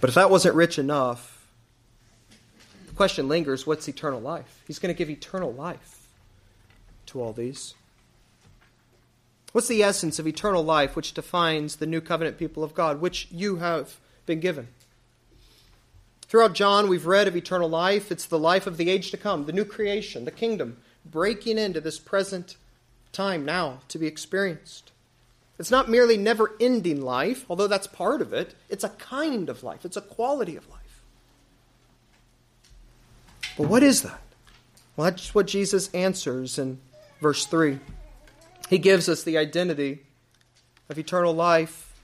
But 0.00 0.08
if 0.08 0.14
that 0.14 0.30
wasn't 0.30 0.54
rich 0.54 0.78
enough, 0.78 1.46
the 2.86 2.94
question 2.94 3.28
lingers 3.28 3.66
what's 3.66 3.88
eternal 3.88 4.20
life? 4.20 4.62
He's 4.66 4.78
going 4.78 4.94
to 4.94 4.98
give 4.98 5.10
eternal 5.10 5.52
life 5.52 6.08
to 7.06 7.20
all 7.20 7.32
these. 7.32 7.74
What's 9.52 9.68
the 9.68 9.82
essence 9.82 10.18
of 10.18 10.26
eternal 10.26 10.62
life 10.62 10.96
which 10.96 11.14
defines 11.14 11.76
the 11.76 11.86
new 11.86 12.00
covenant 12.00 12.38
people 12.38 12.62
of 12.62 12.74
God, 12.74 13.00
which 13.00 13.28
you 13.30 13.56
have 13.56 13.98
been 14.26 14.40
given? 14.40 14.68
Throughout 16.28 16.54
John, 16.54 16.88
we've 16.88 17.06
read 17.06 17.28
of 17.28 17.36
eternal 17.36 17.68
life. 17.68 18.10
It's 18.10 18.26
the 18.26 18.38
life 18.38 18.66
of 18.66 18.76
the 18.76 18.90
age 18.90 19.10
to 19.12 19.16
come, 19.16 19.46
the 19.46 19.52
new 19.52 19.64
creation, 19.64 20.24
the 20.24 20.30
kingdom, 20.30 20.78
breaking 21.04 21.56
into 21.56 21.80
this 21.80 21.98
present 21.98 22.56
time 23.12 23.44
now 23.44 23.80
to 23.88 23.98
be 23.98 24.06
experienced. 24.06 24.92
It's 25.58 25.70
not 25.70 25.88
merely 25.88 26.16
never 26.16 26.54
ending 26.60 27.00
life, 27.00 27.46
although 27.48 27.66
that's 27.66 27.86
part 27.86 28.20
of 28.20 28.32
it. 28.32 28.54
It's 28.68 28.84
a 28.84 28.90
kind 28.90 29.48
of 29.48 29.62
life, 29.62 29.84
it's 29.84 29.96
a 29.96 30.02
quality 30.02 30.56
of 30.56 30.68
life. 30.68 30.80
But 33.56 33.68
what 33.68 33.82
is 33.82 34.02
that? 34.02 34.20
Well, 34.96 35.10
that's 35.10 35.34
what 35.34 35.46
Jesus 35.46 35.92
answers 35.94 36.58
in 36.58 36.78
verse 37.20 37.46
3. 37.46 37.78
He 38.68 38.78
gives 38.78 39.08
us 39.08 39.22
the 39.22 39.38
identity 39.38 40.00
of 40.88 40.98
eternal 40.98 41.34
life. 41.34 41.94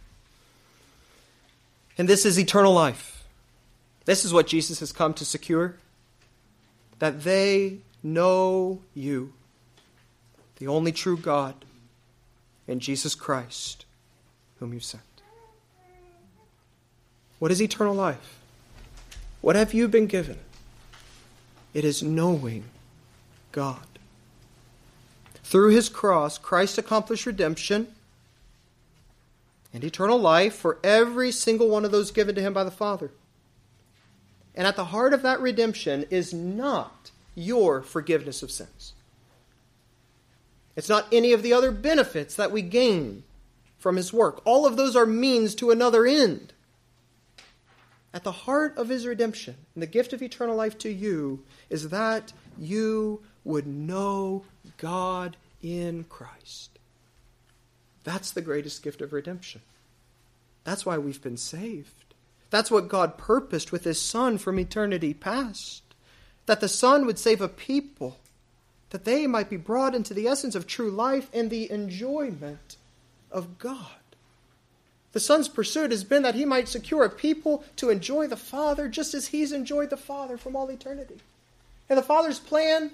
And 1.99 2.09
this 2.09 2.25
is 2.25 2.39
eternal 2.39 2.73
life. 2.73 3.25
This 4.05 4.25
is 4.25 4.33
what 4.33 4.47
Jesus 4.47 4.81
has 4.81 4.93
come 4.93 5.15
to 5.15 5.25
secure 5.25 5.77
that 6.99 7.25
they 7.25 7.79
know 8.03 8.81
you, 8.95 9.33
the 10.57 10.69
only 10.69 10.93
true 10.93 11.17
God, 11.17 11.65
and 12.67 12.81
Jesus 12.81 13.15
Christ, 13.15 13.85
whom 14.59 14.73
you've 14.73 14.85
sent. 14.85 15.03
What 17.39 17.51
is 17.51 17.61
eternal 17.61 17.95
life? 17.95 18.39
What 19.41 19.57
have 19.57 19.75
you 19.75 19.89
been 19.89 20.07
given? 20.07 20.39
It 21.75 21.85
is 21.85 22.03
knowing 22.03 22.65
God. 23.51 23.87
Through 25.43 25.71
his 25.71 25.89
cross, 25.89 26.39
Christ 26.39 26.79
accomplished 26.79 27.27
redemption 27.27 27.89
and 29.75 29.83
eternal 29.83 30.19
life 30.19 30.55
for 30.55 30.79
every 30.85 31.33
single 31.33 31.69
one 31.69 31.85
of 31.85 31.91
those 31.91 32.11
given 32.11 32.35
to 32.35 32.41
him 32.41 32.53
by 32.53 32.65
the 32.65 32.71
Father. 32.71 33.11
And 34.55 34.67
at 34.67 34.77
the 34.77 34.87
heart 34.87 35.13
of 35.13 35.23
that 35.23 35.41
redemption 35.41 36.05
is 36.11 36.33
not 36.33 37.11
your 37.35 37.83
forgiveness 37.83 38.43
of 38.43 38.51
sins. 38.51 38.93
It's 40.77 40.89
not 40.89 41.07
any 41.13 41.33
of 41.33 41.43
the 41.43 41.53
other 41.53 41.71
benefits 41.71 42.35
that 42.37 42.51
we 42.51 42.63
gain 42.63 43.25
from 43.79 43.97
his 43.97 44.13
work. 44.13 44.41
All 44.45 44.65
of 44.65 44.77
those 44.77 44.97
are 44.97 45.07
means 45.07 45.55
to 45.57 45.71
another 45.71 46.07
end. 46.07 46.53
At 48.15 48.25
the 48.25 48.33
heart 48.33 48.77
of 48.77 48.89
his 48.89 49.07
redemption 49.07 49.57
and 49.75 49.83
the 49.83 49.87
gift 49.87 50.13
of 50.13 50.23
eternal 50.23 50.57
life 50.57 50.79
to 50.79 50.91
you 50.91 51.45
is 51.71 51.89
that 51.89 52.33
you 52.59 53.23
would 53.45 53.67
know 53.67 54.45
God 54.77 55.37
in 55.63 56.05
Christ. 56.05 56.79
That's 58.05 58.31
the 58.31 58.43
greatest 58.43 58.83
gift 58.83 59.01
of 59.01 59.13
redemption. 59.13 59.63
That's 60.65 60.85
why 60.85 60.99
we've 60.99 61.23
been 61.23 61.37
saved. 61.37 62.15
That's 62.51 62.71
what 62.71 62.89
God 62.89 63.17
purposed 63.17 63.73
with 63.73 63.85
his 63.85 64.01
Son 64.01 64.39
from 64.39 64.59
eternity 64.59 65.15
past. 65.15 65.83
That 66.47 66.61
the 66.61 66.69
Son 66.69 67.07
would 67.07 67.19
save 67.19 67.41
a 67.41 67.49
people 67.49 68.19
that 68.93 69.07
they 69.07 69.27
might 69.27 69.49
be 69.49 69.57
brought 69.57 69.95
into 69.95 70.13
the 70.13 70.29
essence 70.29 70.55
of 70.55 70.67
true 70.67 70.91
life 70.91 71.31
and 71.33 71.49
the 71.49 71.71
enjoyment 71.71 72.77
of 73.31 73.59
God. 73.59 73.89
The 75.13 75.21
Son's 75.21 75.49
pursuit 75.49 75.91
has 75.91 76.05
been 76.05 76.23
that 76.23 76.35
he 76.35 76.45
might 76.45 76.69
secure 76.69 77.03
a 77.03 77.09
people 77.09 77.65
to 77.77 77.89
enjoy 77.89 78.27
the 78.27 78.37
Father 78.37 78.89
just 78.89 79.15
as 79.15 79.29
he's 79.29 79.51
enjoyed 79.51 79.89
the 79.89 79.97
Father 79.97 80.37
from 80.37 80.55
all 80.55 80.71
eternity. 80.71 81.21
And 81.89 81.99
the 81.99 82.03
Father's 82.03 82.39
plan 82.39 82.91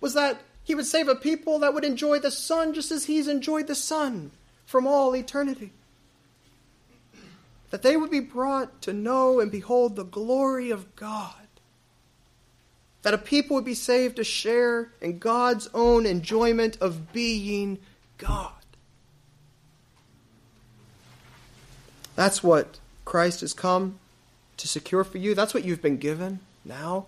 was 0.00 0.14
that 0.14 0.40
he 0.64 0.74
would 0.74 0.86
save 0.86 1.06
a 1.06 1.14
people 1.14 1.58
that 1.58 1.74
would 1.74 1.84
enjoy 1.84 2.18
the 2.18 2.30
Son 2.30 2.72
just 2.72 2.90
as 2.90 3.04
he's 3.04 3.28
enjoyed 3.28 3.66
the 3.66 3.74
Son 3.74 4.30
from 4.64 4.86
all 4.86 5.14
eternity. 5.14 5.70
That 7.70 7.82
they 7.82 7.96
would 7.98 8.10
be 8.10 8.20
brought 8.20 8.80
to 8.82 8.94
know 8.94 9.38
and 9.38 9.52
behold 9.52 9.96
the 9.96 10.04
glory 10.04 10.70
of 10.70 10.96
God 10.96 11.45
that 13.06 13.14
a 13.14 13.18
people 13.18 13.54
would 13.54 13.64
be 13.64 13.72
saved 13.72 14.16
to 14.16 14.24
share 14.24 14.90
in 15.00 15.16
God's 15.20 15.68
own 15.72 16.06
enjoyment 16.06 16.76
of 16.80 17.12
being 17.12 17.78
God. 18.18 18.50
That's 22.16 22.42
what 22.42 22.80
Christ 23.04 23.42
has 23.42 23.52
come 23.52 24.00
to 24.56 24.66
secure 24.66 25.04
for 25.04 25.18
you. 25.18 25.36
That's 25.36 25.54
what 25.54 25.64
you've 25.64 25.80
been 25.80 25.98
given 25.98 26.40
now. 26.64 27.06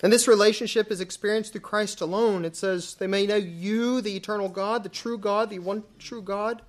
And 0.00 0.12
this 0.12 0.28
relationship 0.28 0.92
is 0.92 1.00
experienced 1.00 1.50
through 1.50 1.62
Christ 1.62 2.00
alone. 2.00 2.44
It 2.44 2.54
says, 2.54 2.94
They 2.94 3.08
may 3.08 3.26
know 3.26 3.34
you, 3.34 4.00
the 4.00 4.14
eternal 4.14 4.48
God, 4.48 4.84
the 4.84 4.88
true 4.88 5.18
God, 5.18 5.50
the 5.50 5.58
one 5.58 5.82
true 5.98 6.22
God, 6.22 6.62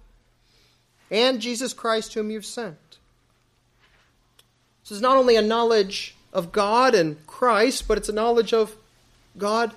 and 1.11 1.39
Jesus 1.39 1.73
Christ, 1.73 2.15
whom 2.15 2.31
you've 2.31 2.43
sent. 2.43 2.97
This 4.81 4.93
is 4.93 5.01
not 5.01 5.17
only 5.17 5.35
a 5.35 5.43
knowledge 5.43 6.14
of 6.35 6.51
God 6.51 6.93
and 6.93 7.25
Christ, 7.25 7.87
but 7.87 7.97
it's 7.97 8.09
a 8.09 8.13
knowledge 8.13 8.53
of 8.53 8.75
God 9.37 9.71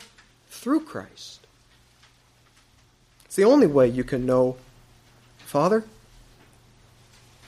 through 0.51 0.81
Christ. 0.81 1.47
It's 3.25 3.37
the 3.37 3.45
only 3.45 3.67
way 3.67 3.87
you 3.87 4.05
can 4.05 4.27
know 4.27 4.57
Father. 5.39 5.85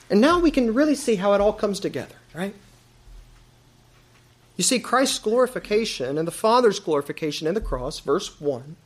And 0.08 0.20
now 0.20 0.38
we 0.38 0.50
can 0.50 0.72
really 0.72 0.94
see 0.94 1.16
how 1.16 1.34
it 1.34 1.40
all 1.40 1.52
comes 1.52 1.80
together, 1.80 2.14
right? 2.34 2.54
You 4.56 4.64
see, 4.64 4.78
Christ's 4.78 5.18
glorification 5.18 6.16
and 6.16 6.26
the 6.26 6.32
Father's 6.32 6.80
glorification 6.80 7.46
in 7.46 7.54
the 7.54 7.60
cross, 7.60 8.00
verse 8.00 8.40
1, 8.40 8.76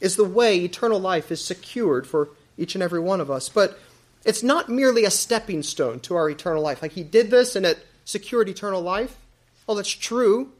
is 0.00 0.16
the 0.16 0.24
way 0.24 0.58
eternal 0.58 1.00
life 1.00 1.32
is 1.32 1.44
secured 1.44 2.06
for 2.06 2.28
each 2.56 2.74
and 2.74 2.82
every 2.82 3.00
one 3.00 3.20
of 3.20 3.30
us. 3.30 3.48
But 3.48 3.78
it's 4.24 4.42
not 4.42 4.68
merely 4.68 5.04
a 5.04 5.10
stepping 5.10 5.62
stone 5.62 6.00
to 6.00 6.14
our 6.14 6.30
eternal 6.30 6.62
life. 6.62 6.82
Like 6.82 6.92
He 6.92 7.02
did 7.02 7.30
this 7.30 7.56
and 7.56 7.66
it 7.66 7.84
secured 8.04 8.48
eternal 8.48 8.82
life. 8.82 9.16
Well, 9.66 9.76
that's 9.76 9.90
true. 9.90 10.52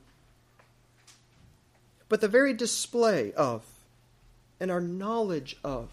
But 2.08 2.20
the 2.20 2.28
very 2.28 2.52
display 2.52 3.32
of 3.32 3.64
and 4.60 4.70
our 4.70 4.80
knowledge 4.80 5.56
of 5.64 5.88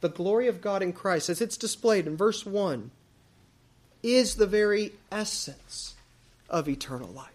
the 0.00 0.08
glory 0.08 0.48
of 0.48 0.60
God 0.60 0.82
in 0.82 0.92
Christ, 0.92 1.28
as 1.28 1.40
it's 1.40 1.56
displayed 1.56 2.06
in 2.06 2.16
verse 2.16 2.44
1, 2.44 2.90
is 4.02 4.36
the 4.36 4.46
very 4.46 4.92
essence 5.12 5.94
of 6.48 6.68
eternal 6.68 7.08
life. 7.08 7.26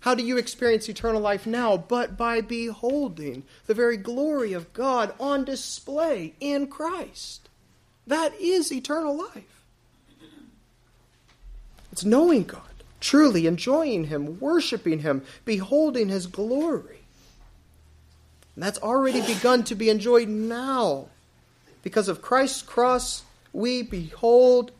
How 0.00 0.14
do 0.14 0.24
you 0.24 0.36
experience 0.36 0.88
eternal 0.88 1.20
life 1.20 1.46
now? 1.46 1.76
But 1.76 2.16
by 2.16 2.40
beholding 2.40 3.44
the 3.66 3.74
very 3.74 3.96
glory 3.96 4.52
of 4.52 4.72
God 4.72 5.14
on 5.20 5.44
display 5.44 6.34
in 6.40 6.66
Christ. 6.66 7.48
That 8.06 8.34
is 8.40 8.72
eternal 8.72 9.16
life. 9.16 9.64
It's 11.92 12.04
knowing 12.04 12.44
God 12.44 12.71
truly 13.02 13.46
enjoying 13.46 14.04
Him, 14.04 14.38
worshiping 14.40 15.00
Him, 15.00 15.22
beholding 15.44 16.08
His 16.08 16.26
glory. 16.26 17.00
And 18.54 18.62
that's 18.62 18.78
already 18.78 19.20
begun 19.20 19.64
to 19.64 19.74
be 19.74 19.90
enjoyed 19.90 20.28
now. 20.28 21.08
Because 21.82 22.08
of 22.08 22.22
Christ's 22.22 22.62
cross, 22.62 23.24
we 23.52 23.82
behold 23.82 24.70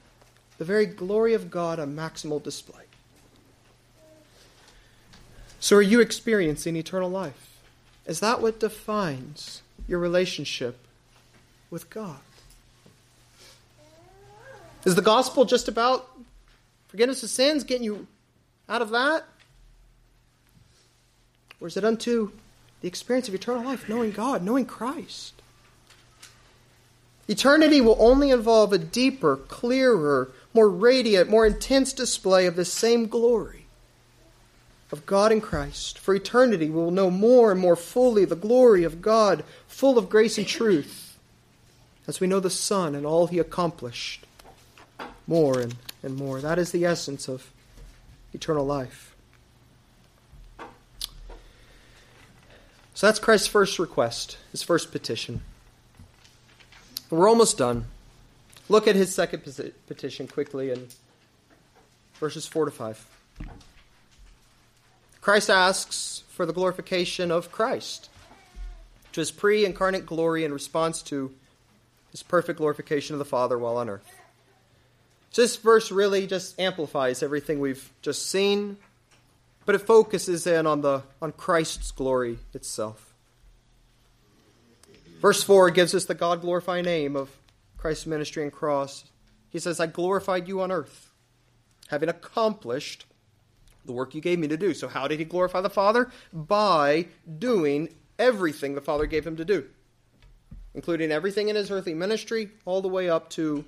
the 0.56 0.64
very 0.64 0.86
glory 0.86 1.34
of 1.34 1.50
God 1.50 1.80
on 1.80 1.96
maximal 1.96 2.42
display. 2.42 2.84
So, 5.58 5.76
are 5.76 5.82
you 5.82 6.00
experiencing 6.00 6.76
eternal 6.76 7.10
life? 7.10 7.60
Is 8.06 8.20
that 8.20 8.40
what 8.40 8.60
defines 8.60 9.62
your 9.88 9.98
relationship 9.98 10.78
with 11.70 11.90
God? 11.90 12.18
Is 14.84 14.94
the 14.96 15.02
gospel 15.02 15.44
just 15.44 15.68
about 15.68 16.08
forgiveness 16.88 17.22
of 17.22 17.30
sins, 17.30 17.64
getting 17.64 17.84
you 17.84 18.06
out 18.72 18.80
of 18.80 18.90
that? 18.90 19.24
Or 21.60 21.68
is 21.68 21.76
it 21.76 21.84
unto 21.84 22.32
the 22.80 22.88
experience 22.88 23.28
of 23.28 23.34
eternal 23.34 23.62
life, 23.62 23.86
knowing 23.86 24.12
God, 24.12 24.42
knowing 24.42 24.64
Christ? 24.64 25.34
Eternity 27.28 27.82
will 27.82 27.96
only 28.00 28.30
involve 28.30 28.72
a 28.72 28.78
deeper, 28.78 29.36
clearer, 29.36 30.30
more 30.54 30.70
radiant, 30.70 31.28
more 31.28 31.46
intense 31.46 31.92
display 31.92 32.46
of 32.46 32.56
the 32.56 32.64
same 32.64 33.06
glory 33.06 33.66
of 34.90 35.04
God 35.04 35.32
in 35.32 35.42
Christ. 35.42 35.98
For 35.98 36.14
eternity, 36.14 36.70
we 36.70 36.76
will 36.76 36.90
know 36.90 37.10
more 37.10 37.52
and 37.52 37.60
more 37.60 37.76
fully 37.76 38.24
the 38.24 38.34
glory 38.34 38.84
of 38.84 39.02
God, 39.02 39.44
full 39.68 39.98
of 39.98 40.08
grace 40.08 40.38
and 40.38 40.46
truth, 40.46 41.18
as 42.06 42.20
we 42.20 42.26
know 42.26 42.40
the 42.40 42.50
Son 42.50 42.94
and 42.94 43.04
all 43.04 43.26
he 43.26 43.38
accomplished 43.38 44.26
more 45.26 45.60
and, 45.60 45.76
and 46.02 46.16
more. 46.16 46.40
That 46.40 46.58
is 46.58 46.72
the 46.72 46.86
essence 46.86 47.28
of 47.28 47.50
eternal 48.32 48.64
life. 48.64 49.14
So 52.94 53.06
that's 53.06 53.18
Christ's 53.18 53.48
first 53.48 53.78
request, 53.78 54.38
his 54.52 54.62
first 54.62 54.92
petition. 54.92 55.42
We're 57.10 57.28
almost 57.28 57.58
done. 57.58 57.86
Look 58.68 58.86
at 58.86 58.96
his 58.96 59.14
second 59.14 59.42
petition 59.86 60.28
quickly 60.28 60.70
in 60.70 60.88
verses 62.14 62.46
4 62.46 62.66
to 62.66 62.70
5. 62.70 63.06
Christ 65.20 65.50
asks 65.50 66.22
for 66.28 66.46
the 66.46 66.52
glorification 66.52 67.30
of 67.30 67.52
Christ, 67.52 68.08
to 69.12 69.20
his 69.20 69.30
pre 69.30 69.64
incarnate 69.64 70.06
glory 70.06 70.44
in 70.44 70.52
response 70.52 71.02
to 71.02 71.34
his 72.10 72.22
perfect 72.22 72.58
glorification 72.58 73.14
of 73.14 73.18
the 73.18 73.24
Father 73.24 73.58
while 73.58 73.76
on 73.76 73.88
earth. 73.88 74.21
So 75.32 75.40
this 75.40 75.56
verse 75.56 75.90
really 75.90 76.26
just 76.26 76.60
amplifies 76.60 77.22
everything 77.22 77.58
we've 77.58 77.90
just 78.02 78.28
seen, 78.28 78.76
but 79.64 79.74
it 79.74 79.78
focuses 79.78 80.46
in 80.46 80.66
on 80.66 80.82
the 80.82 81.02
on 81.22 81.32
Christ's 81.32 81.90
glory 81.90 82.38
itself. 82.52 83.14
Verse 85.22 85.42
4 85.42 85.70
gives 85.70 85.94
us 85.94 86.04
the 86.04 86.14
God 86.14 86.42
glorifying 86.42 86.84
name 86.84 87.16
of 87.16 87.30
Christ's 87.78 88.06
ministry 88.06 88.42
and 88.42 88.52
cross. 88.52 89.04
He 89.48 89.58
says, 89.58 89.80
I 89.80 89.86
glorified 89.86 90.48
you 90.48 90.60
on 90.60 90.70
earth, 90.70 91.10
having 91.88 92.10
accomplished 92.10 93.06
the 93.86 93.92
work 93.92 94.14
you 94.14 94.20
gave 94.20 94.38
me 94.38 94.48
to 94.48 94.56
do. 94.56 94.74
So, 94.74 94.86
how 94.86 95.08
did 95.08 95.18
he 95.18 95.24
glorify 95.24 95.62
the 95.62 95.70
Father? 95.70 96.10
By 96.32 97.06
doing 97.38 97.88
everything 98.18 98.74
the 98.74 98.80
Father 98.80 99.06
gave 99.06 99.26
him 99.26 99.36
to 99.36 99.44
do, 99.44 99.64
including 100.74 101.10
everything 101.10 101.48
in 101.48 101.56
his 101.56 101.70
earthly 101.70 101.94
ministry, 101.94 102.50
all 102.64 102.82
the 102.82 102.88
way 102.88 103.08
up 103.08 103.30
to 103.30 103.64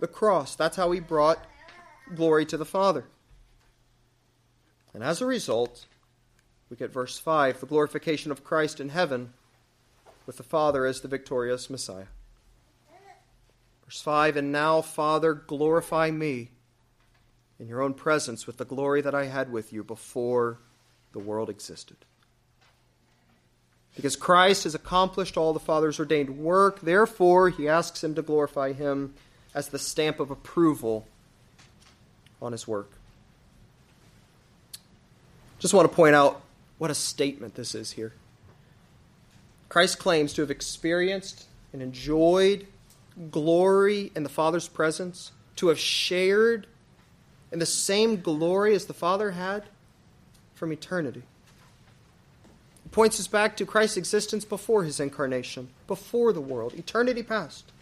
the 0.00 0.06
cross. 0.06 0.54
That's 0.54 0.76
how 0.76 0.90
he 0.92 1.00
brought 1.00 1.44
glory 2.14 2.46
to 2.46 2.56
the 2.56 2.64
Father. 2.64 3.04
And 4.94 5.02
as 5.02 5.20
a 5.20 5.26
result, 5.26 5.86
we 6.70 6.76
get 6.76 6.92
verse 6.92 7.18
5 7.18 7.60
the 7.60 7.66
glorification 7.66 8.30
of 8.30 8.44
Christ 8.44 8.80
in 8.80 8.90
heaven 8.90 9.32
with 10.26 10.36
the 10.36 10.42
Father 10.42 10.86
as 10.86 11.00
the 11.00 11.08
victorious 11.08 11.70
Messiah. 11.70 12.06
Verse 13.84 14.00
5 14.00 14.36
And 14.36 14.52
now, 14.52 14.80
Father, 14.80 15.34
glorify 15.34 16.10
me 16.10 16.50
in 17.58 17.68
your 17.68 17.82
own 17.82 17.94
presence 17.94 18.46
with 18.46 18.58
the 18.58 18.64
glory 18.64 19.00
that 19.00 19.14
I 19.14 19.26
had 19.26 19.50
with 19.50 19.72
you 19.72 19.82
before 19.84 20.58
the 21.12 21.18
world 21.18 21.48
existed. 21.48 21.96
Because 23.94 24.16
Christ 24.16 24.64
has 24.64 24.74
accomplished 24.74 25.38
all 25.38 25.54
the 25.54 25.60
Father's 25.60 25.98
ordained 25.98 26.38
work, 26.38 26.80
therefore, 26.80 27.48
he 27.48 27.66
asks 27.66 28.04
him 28.04 28.14
to 28.14 28.22
glorify 28.22 28.72
him 28.72 29.14
as 29.56 29.68
the 29.68 29.78
stamp 29.78 30.20
of 30.20 30.30
approval 30.30 31.08
on 32.42 32.52
his 32.52 32.68
work. 32.68 32.90
Just 35.58 35.72
want 35.72 35.90
to 35.90 35.96
point 35.96 36.14
out 36.14 36.42
what 36.76 36.90
a 36.90 36.94
statement 36.94 37.54
this 37.54 37.74
is 37.74 37.92
here. 37.92 38.12
Christ 39.70 39.98
claims 39.98 40.34
to 40.34 40.42
have 40.42 40.50
experienced 40.50 41.46
and 41.72 41.80
enjoyed 41.80 42.66
glory 43.30 44.12
in 44.14 44.22
the 44.22 44.28
Father's 44.28 44.68
presence, 44.68 45.32
to 45.56 45.68
have 45.68 45.78
shared 45.78 46.66
in 47.50 47.58
the 47.58 47.64
same 47.64 48.20
glory 48.20 48.74
as 48.74 48.84
the 48.84 48.92
Father 48.92 49.30
had 49.30 49.64
from 50.54 50.70
eternity. 50.70 51.22
It 52.84 52.92
points 52.92 53.18
us 53.18 53.26
back 53.26 53.56
to 53.56 53.64
Christ's 53.64 53.96
existence 53.96 54.44
before 54.44 54.84
his 54.84 55.00
incarnation, 55.00 55.70
before 55.86 56.34
the 56.34 56.42
world, 56.42 56.74
eternity 56.74 57.22
past. 57.22 57.72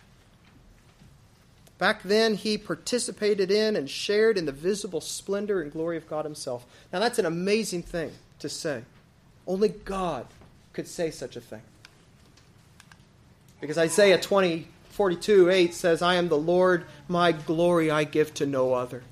Back 1.78 2.02
then, 2.02 2.34
he 2.34 2.56
participated 2.56 3.50
in 3.50 3.74
and 3.74 3.90
shared 3.90 4.38
in 4.38 4.46
the 4.46 4.52
visible 4.52 5.00
splendor 5.00 5.60
and 5.60 5.72
glory 5.72 5.96
of 5.96 6.08
God 6.08 6.24
himself. 6.24 6.64
Now, 6.92 7.00
that's 7.00 7.18
an 7.18 7.26
amazing 7.26 7.82
thing 7.82 8.12
to 8.38 8.48
say. 8.48 8.82
Only 9.46 9.70
God 9.70 10.26
could 10.72 10.86
say 10.86 11.10
such 11.10 11.36
a 11.36 11.40
thing. 11.40 11.62
Because 13.60 13.78
Isaiah 13.78 14.20
20, 14.20 14.68
42, 14.90 15.50
8 15.50 15.74
says, 15.74 16.02
I 16.02 16.14
am 16.14 16.28
the 16.28 16.38
Lord, 16.38 16.84
my 17.08 17.32
glory 17.32 17.90
I 17.90 18.04
give 18.04 18.32
to 18.34 18.46
no 18.46 18.74
other. 18.74 19.02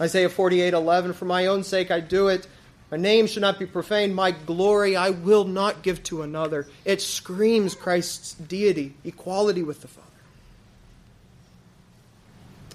Isaiah 0.00 0.28
48, 0.28 0.74
11, 0.74 1.12
For 1.14 1.24
my 1.24 1.46
own 1.46 1.64
sake 1.64 1.90
I 1.90 2.00
do 2.00 2.28
it. 2.28 2.46
My 2.90 2.96
name 2.96 3.26
should 3.26 3.42
not 3.42 3.58
be 3.58 3.66
profaned. 3.66 4.14
My 4.14 4.30
glory 4.30 4.96
I 4.96 5.10
will 5.10 5.44
not 5.44 5.82
give 5.82 6.02
to 6.04 6.22
another. 6.22 6.66
It 6.84 7.02
screams 7.02 7.74
Christ's 7.74 8.34
deity, 8.34 8.94
equality 9.04 9.62
with 9.62 9.82
the 9.82 9.88
Father. 9.88 10.07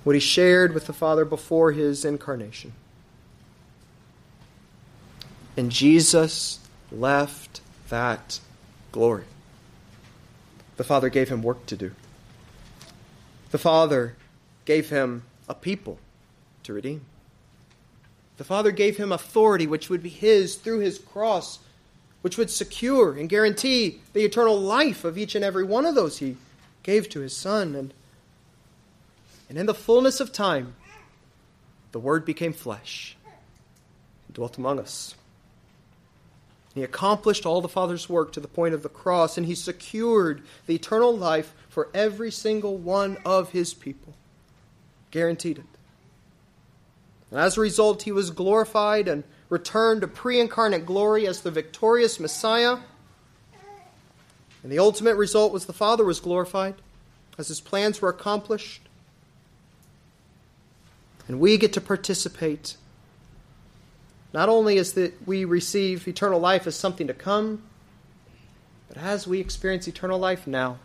What 0.03 0.15
he 0.15 0.19
shared 0.19 0.73
with 0.73 0.87
the 0.87 0.93
Father 0.93 1.25
before 1.25 1.71
his 1.71 2.03
incarnation. 2.03 2.73
And 5.55 5.71
Jesus 5.71 6.59
left 6.91 7.61
that 7.89 8.39
glory. 8.91 9.25
The 10.77 10.83
Father 10.83 11.09
gave 11.09 11.29
him 11.29 11.43
work 11.43 11.65
to 11.67 11.77
do. 11.77 11.91
The 13.51 13.57
Father 13.57 14.15
gave 14.65 14.89
him 14.89 15.23
a 15.47 15.53
people 15.53 15.99
to 16.63 16.73
redeem. 16.73 17.05
The 18.37 18.43
Father 18.43 18.71
gave 18.71 18.97
him 18.97 19.11
authority, 19.11 19.67
which 19.67 19.89
would 19.89 20.01
be 20.01 20.09
his 20.09 20.55
through 20.55 20.79
his 20.79 20.97
cross, 20.97 21.59
which 22.21 22.37
would 22.37 22.49
secure 22.49 23.13
and 23.13 23.29
guarantee 23.29 24.01
the 24.13 24.23
eternal 24.23 24.59
life 24.59 25.03
of 25.03 25.17
each 25.17 25.35
and 25.35 25.45
every 25.45 25.63
one 25.63 25.85
of 25.85 25.93
those 25.93 26.17
he 26.17 26.37
gave 26.81 27.09
to 27.09 27.19
his 27.19 27.37
Son. 27.37 27.75
And, 27.75 27.93
and 29.53 29.59
in 29.59 29.65
the 29.67 29.75
fullness 29.75 30.19
of 30.19 30.31
time, 30.31 30.73
the 31.91 31.99
Word 31.99 32.25
became 32.25 32.53
flesh 32.53 33.15
and 34.25 34.33
dwelt 34.33 34.57
among 34.57 34.79
us. 34.79 35.13
He 36.73 36.81
accomplished 36.81 37.45
all 37.45 37.61
the 37.61 37.67
Father's 37.67 38.09
work 38.09 38.31
to 38.31 38.39
the 38.39 38.47
point 38.47 38.73
of 38.73 38.81
the 38.81 38.89
cross, 38.89 39.37
and 39.37 39.45
he 39.45 39.53
secured 39.53 40.41
the 40.65 40.73
eternal 40.73 41.15
life 41.15 41.53
for 41.69 41.89
every 41.93 42.31
single 42.31 42.77
one 42.77 43.19
of 43.23 43.51
his 43.51 43.75
people. 43.75 44.15
Guaranteed 45.11 45.59
it. 45.59 45.65
And 47.29 47.39
as 47.39 47.55
a 47.55 47.61
result, 47.61 48.01
he 48.01 48.11
was 48.11 48.31
glorified 48.31 49.07
and 49.07 49.23
returned 49.49 50.01
to 50.01 50.07
pre 50.07 50.39
incarnate 50.39 50.87
glory 50.87 51.27
as 51.27 51.41
the 51.41 51.51
victorious 51.51 52.19
Messiah. 52.19 52.77
And 54.63 54.71
the 54.71 54.79
ultimate 54.79 55.15
result 55.15 55.53
was 55.53 55.67
the 55.67 55.73
Father 55.73 56.03
was 56.03 56.19
glorified 56.19 56.73
as 57.37 57.49
his 57.49 57.61
plans 57.61 58.01
were 58.01 58.09
accomplished. 58.09 58.81
And 61.27 61.39
we 61.39 61.57
get 61.57 61.73
to 61.73 61.81
participate 61.81 62.75
not 64.33 64.49
only 64.49 64.77
as 64.77 64.93
that 64.93 65.27
we 65.27 65.45
receive 65.45 66.07
eternal 66.07 66.39
life 66.39 66.65
as 66.65 66.75
something 66.75 67.07
to 67.07 67.13
come, 67.13 67.61
but 68.87 68.97
as 68.97 69.27
we 69.27 69.39
experience 69.39 69.87
eternal 69.87 70.19
life 70.19 70.47
now, 70.47 70.77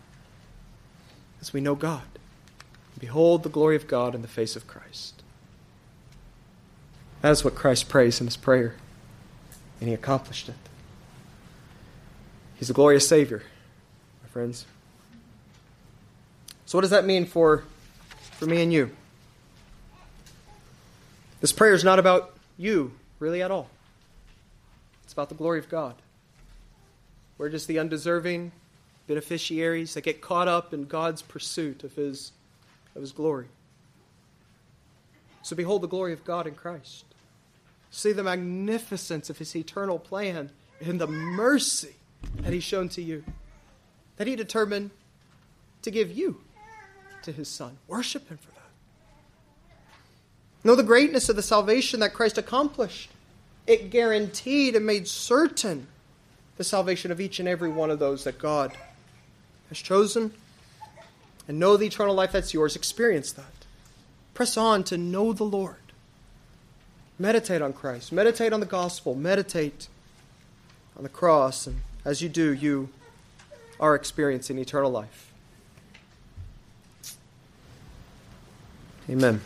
as 1.40 1.52
we 1.52 1.60
know 1.60 1.74
God. 1.74 2.02
Behold 2.98 3.42
the 3.42 3.48
glory 3.48 3.76
of 3.76 3.86
God 3.86 4.14
in 4.14 4.22
the 4.22 4.28
face 4.28 4.56
of 4.56 4.66
Christ. 4.66 5.22
That 7.22 7.30
is 7.30 7.44
what 7.44 7.54
Christ 7.54 7.88
prays 7.88 8.20
in 8.20 8.26
his 8.26 8.36
prayer, 8.36 8.74
and 9.80 9.88
he 9.88 9.94
accomplished 9.94 10.48
it. 10.48 10.54
He's 12.56 12.70
a 12.70 12.74
glorious 12.74 13.08
Savior, 13.08 13.42
my 14.22 14.28
friends. 14.28 14.66
So, 16.66 16.76
what 16.76 16.82
does 16.82 16.90
that 16.90 17.04
mean 17.04 17.24
for, 17.24 17.64
for 18.32 18.46
me 18.46 18.62
and 18.62 18.72
you? 18.72 18.90
This 21.40 21.52
prayer 21.52 21.74
is 21.74 21.84
not 21.84 21.98
about 21.98 22.36
you, 22.56 22.92
really, 23.18 23.42
at 23.42 23.50
all. 23.50 23.68
It's 25.04 25.12
about 25.12 25.28
the 25.28 25.34
glory 25.34 25.58
of 25.58 25.68
God. 25.68 25.94
We're 27.38 27.48
just 27.48 27.68
the 27.68 27.78
undeserving 27.78 28.52
beneficiaries 29.06 29.94
that 29.94 30.02
get 30.02 30.20
caught 30.20 30.48
up 30.48 30.74
in 30.74 30.84
God's 30.84 31.22
pursuit 31.22 31.84
of 31.84 31.94
His, 31.94 32.32
of 32.94 33.00
his 33.00 33.12
glory. 33.12 33.46
So, 35.42 35.56
behold 35.56 35.82
the 35.82 35.88
glory 35.88 36.12
of 36.12 36.24
God 36.24 36.46
in 36.46 36.54
Christ. 36.54 37.04
See 37.90 38.12
the 38.12 38.22
magnificence 38.22 39.30
of 39.30 39.38
his 39.38 39.56
eternal 39.56 39.98
plan 39.98 40.50
and 40.80 41.00
the 41.00 41.06
mercy 41.06 41.94
that 42.42 42.52
he's 42.52 42.64
shown 42.64 42.88
to 42.90 43.02
you. 43.02 43.24
That 44.16 44.26
he 44.26 44.36
determined 44.36 44.90
to 45.82 45.90
give 45.90 46.10
you 46.10 46.42
to 47.22 47.32
his 47.32 47.48
son. 47.48 47.78
Worship 47.86 48.28
him 48.28 48.36
for 48.36 48.50
that. 48.50 48.57
Know 50.64 50.74
the 50.74 50.82
greatness 50.82 51.28
of 51.28 51.36
the 51.36 51.42
salvation 51.42 52.00
that 52.00 52.14
Christ 52.14 52.38
accomplished. 52.38 53.10
It 53.66 53.90
guaranteed 53.90 54.74
and 54.74 54.84
made 54.84 55.06
certain 55.06 55.86
the 56.56 56.64
salvation 56.64 57.12
of 57.12 57.20
each 57.20 57.38
and 57.38 57.48
every 57.48 57.68
one 57.68 57.90
of 57.90 57.98
those 57.98 58.24
that 58.24 58.38
God 58.38 58.72
has 59.68 59.78
chosen. 59.78 60.32
And 61.46 61.58
know 61.58 61.76
the 61.76 61.86
eternal 61.86 62.14
life 62.14 62.32
that's 62.32 62.52
yours. 62.52 62.76
Experience 62.76 63.32
that. 63.32 63.44
Press 64.34 64.56
on 64.56 64.84
to 64.84 64.98
know 64.98 65.32
the 65.32 65.44
Lord. 65.44 65.76
Meditate 67.18 67.62
on 67.62 67.72
Christ. 67.72 68.12
Meditate 68.12 68.52
on 68.52 68.60
the 68.60 68.66
gospel. 68.66 69.14
Meditate 69.14 69.88
on 70.96 71.02
the 71.02 71.08
cross. 71.08 71.66
And 71.66 71.80
as 72.04 72.20
you 72.22 72.28
do, 72.28 72.52
you 72.52 72.90
are 73.80 73.94
experiencing 73.94 74.58
eternal 74.58 74.90
life. 74.90 75.32
Amen. 79.08 79.40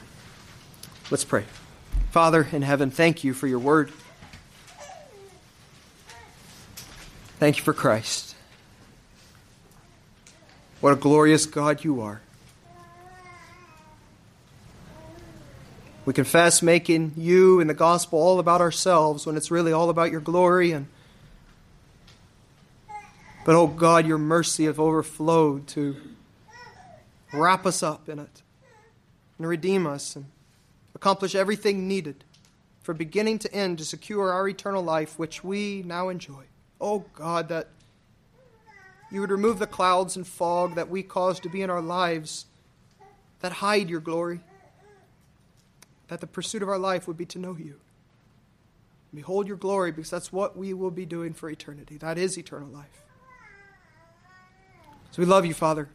Let's 1.12 1.26
pray. 1.26 1.44
Father 2.10 2.48
in 2.52 2.62
heaven, 2.62 2.90
thank 2.90 3.22
you 3.22 3.34
for 3.34 3.46
your 3.46 3.58
word. 3.58 3.92
Thank 7.38 7.58
you 7.58 7.62
for 7.62 7.74
Christ. 7.74 8.34
What 10.80 10.94
a 10.94 10.96
glorious 10.96 11.44
God 11.44 11.84
you 11.84 12.00
are. 12.00 12.22
We 16.06 16.14
confess 16.14 16.62
making 16.62 17.12
you 17.18 17.60
and 17.60 17.68
the 17.68 17.74
gospel 17.74 18.18
all 18.18 18.38
about 18.38 18.62
ourselves 18.62 19.26
when 19.26 19.36
it's 19.36 19.50
really 19.50 19.70
all 19.70 19.90
about 19.90 20.10
your 20.10 20.22
glory 20.22 20.72
and 20.72 20.86
but 23.44 23.54
oh 23.54 23.66
God, 23.66 24.06
your 24.06 24.16
mercy 24.16 24.64
have 24.64 24.80
overflowed 24.80 25.66
to 25.68 25.94
wrap 27.34 27.66
us 27.66 27.82
up 27.82 28.08
in 28.08 28.18
it 28.18 28.40
and 29.36 29.46
redeem 29.46 29.86
us 29.86 30.16
and 30.16 30.24
accomplish 31.02 31.34
everything 31.34 31.88
needed 31.88 32.22
from 32.80 32.96
beginning 32.96 33.36
to 33.36 33.52
end 33.52 33.76
to 33.76 33.84
secure 33.84 34.32
our 34.32 34.48
eternal 34.48 34.84
life, 34.84 35.18
which 35.18 35.42
we 35.42 35.82
now 35.84 36.08
enjoy. 36.08 36.44
Oh 36.80 37.04
God, 37.16 37.48
that 37.48 37.66
you 39.10 39.20
would 39.20 39.32
remove 39.32 39.58
the 39.58 39.66
clouds 39.66 40.14
and 40.14 40.24
fog 40.24 40.76
that 40.76 40.88
we 40.88 41.02
cause 41.02 41.40
to 41.40 41.48
be 41.48 41.60
in 41.60 41.70
our 41.70 41.80
lives 41.80 42.46
that 43.40 43.54
hide 43.54 43.90
your 43.90 43.98
glory, 43.98 44.42
that 46.06 46.20
the 46.20 46.26
pursuit 46.28 46.62
of 46.62 46.68
our 46.68 46.78
life 46.78 47.08
would 47.08 47.16
be 47.16 47.26
to 47.26 47.38
know 47.40 47.56
you. 47.58 47.80
Behold 49.12 49.48
your 49.48 49.56
glory, 49.56 49.90
because 49.90 50.08
that's 50.08 50.32
what 50.32 50.56
we 50.56 50.72
will 50.72 50.92
be 50.92 51.04
doing 51.04 51.34
for 51.34 51.50
eternity. 51.50 51.96
That 51.96 52.16
is 52.16 52.38
eternal 52.38 52.68
life. 52.68 53.02
So 55.10 55.20
we 55.20 55.26
love 55.26 55.44
you, 55.44 55.52
Father. 55.52 55.88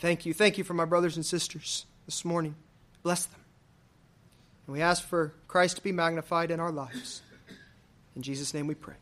Thank 0.00 0.24
you. 0.24 0.32
Thank 0.32 0.56
you 0.56 0.64
for 0.64 0.72
my 0.72 0.86
brothers 0.86 1.16
and 1.16 1.26
sisters 1.26 1.84
this 2.06 2.24
morning. 2.24 2.54
Bless 3.02 3.26
them. 3.26 3.43
And 4.66 4.74
we 4.74 4.82
ask 4.82 5.02
for 5.02 5.34
Christ 5.46 5.76
to 5.76 5.82
be 5.82 5.92
magnified 5.92 6.50
in 6.50 6.60
our 6.60 6.72
lives. 6.72 7.22
In 8.16 8.22
Jesus' 8.22 8.54
name 8.54 8.66
we 8.66 8.74
pray. 8.74 8.94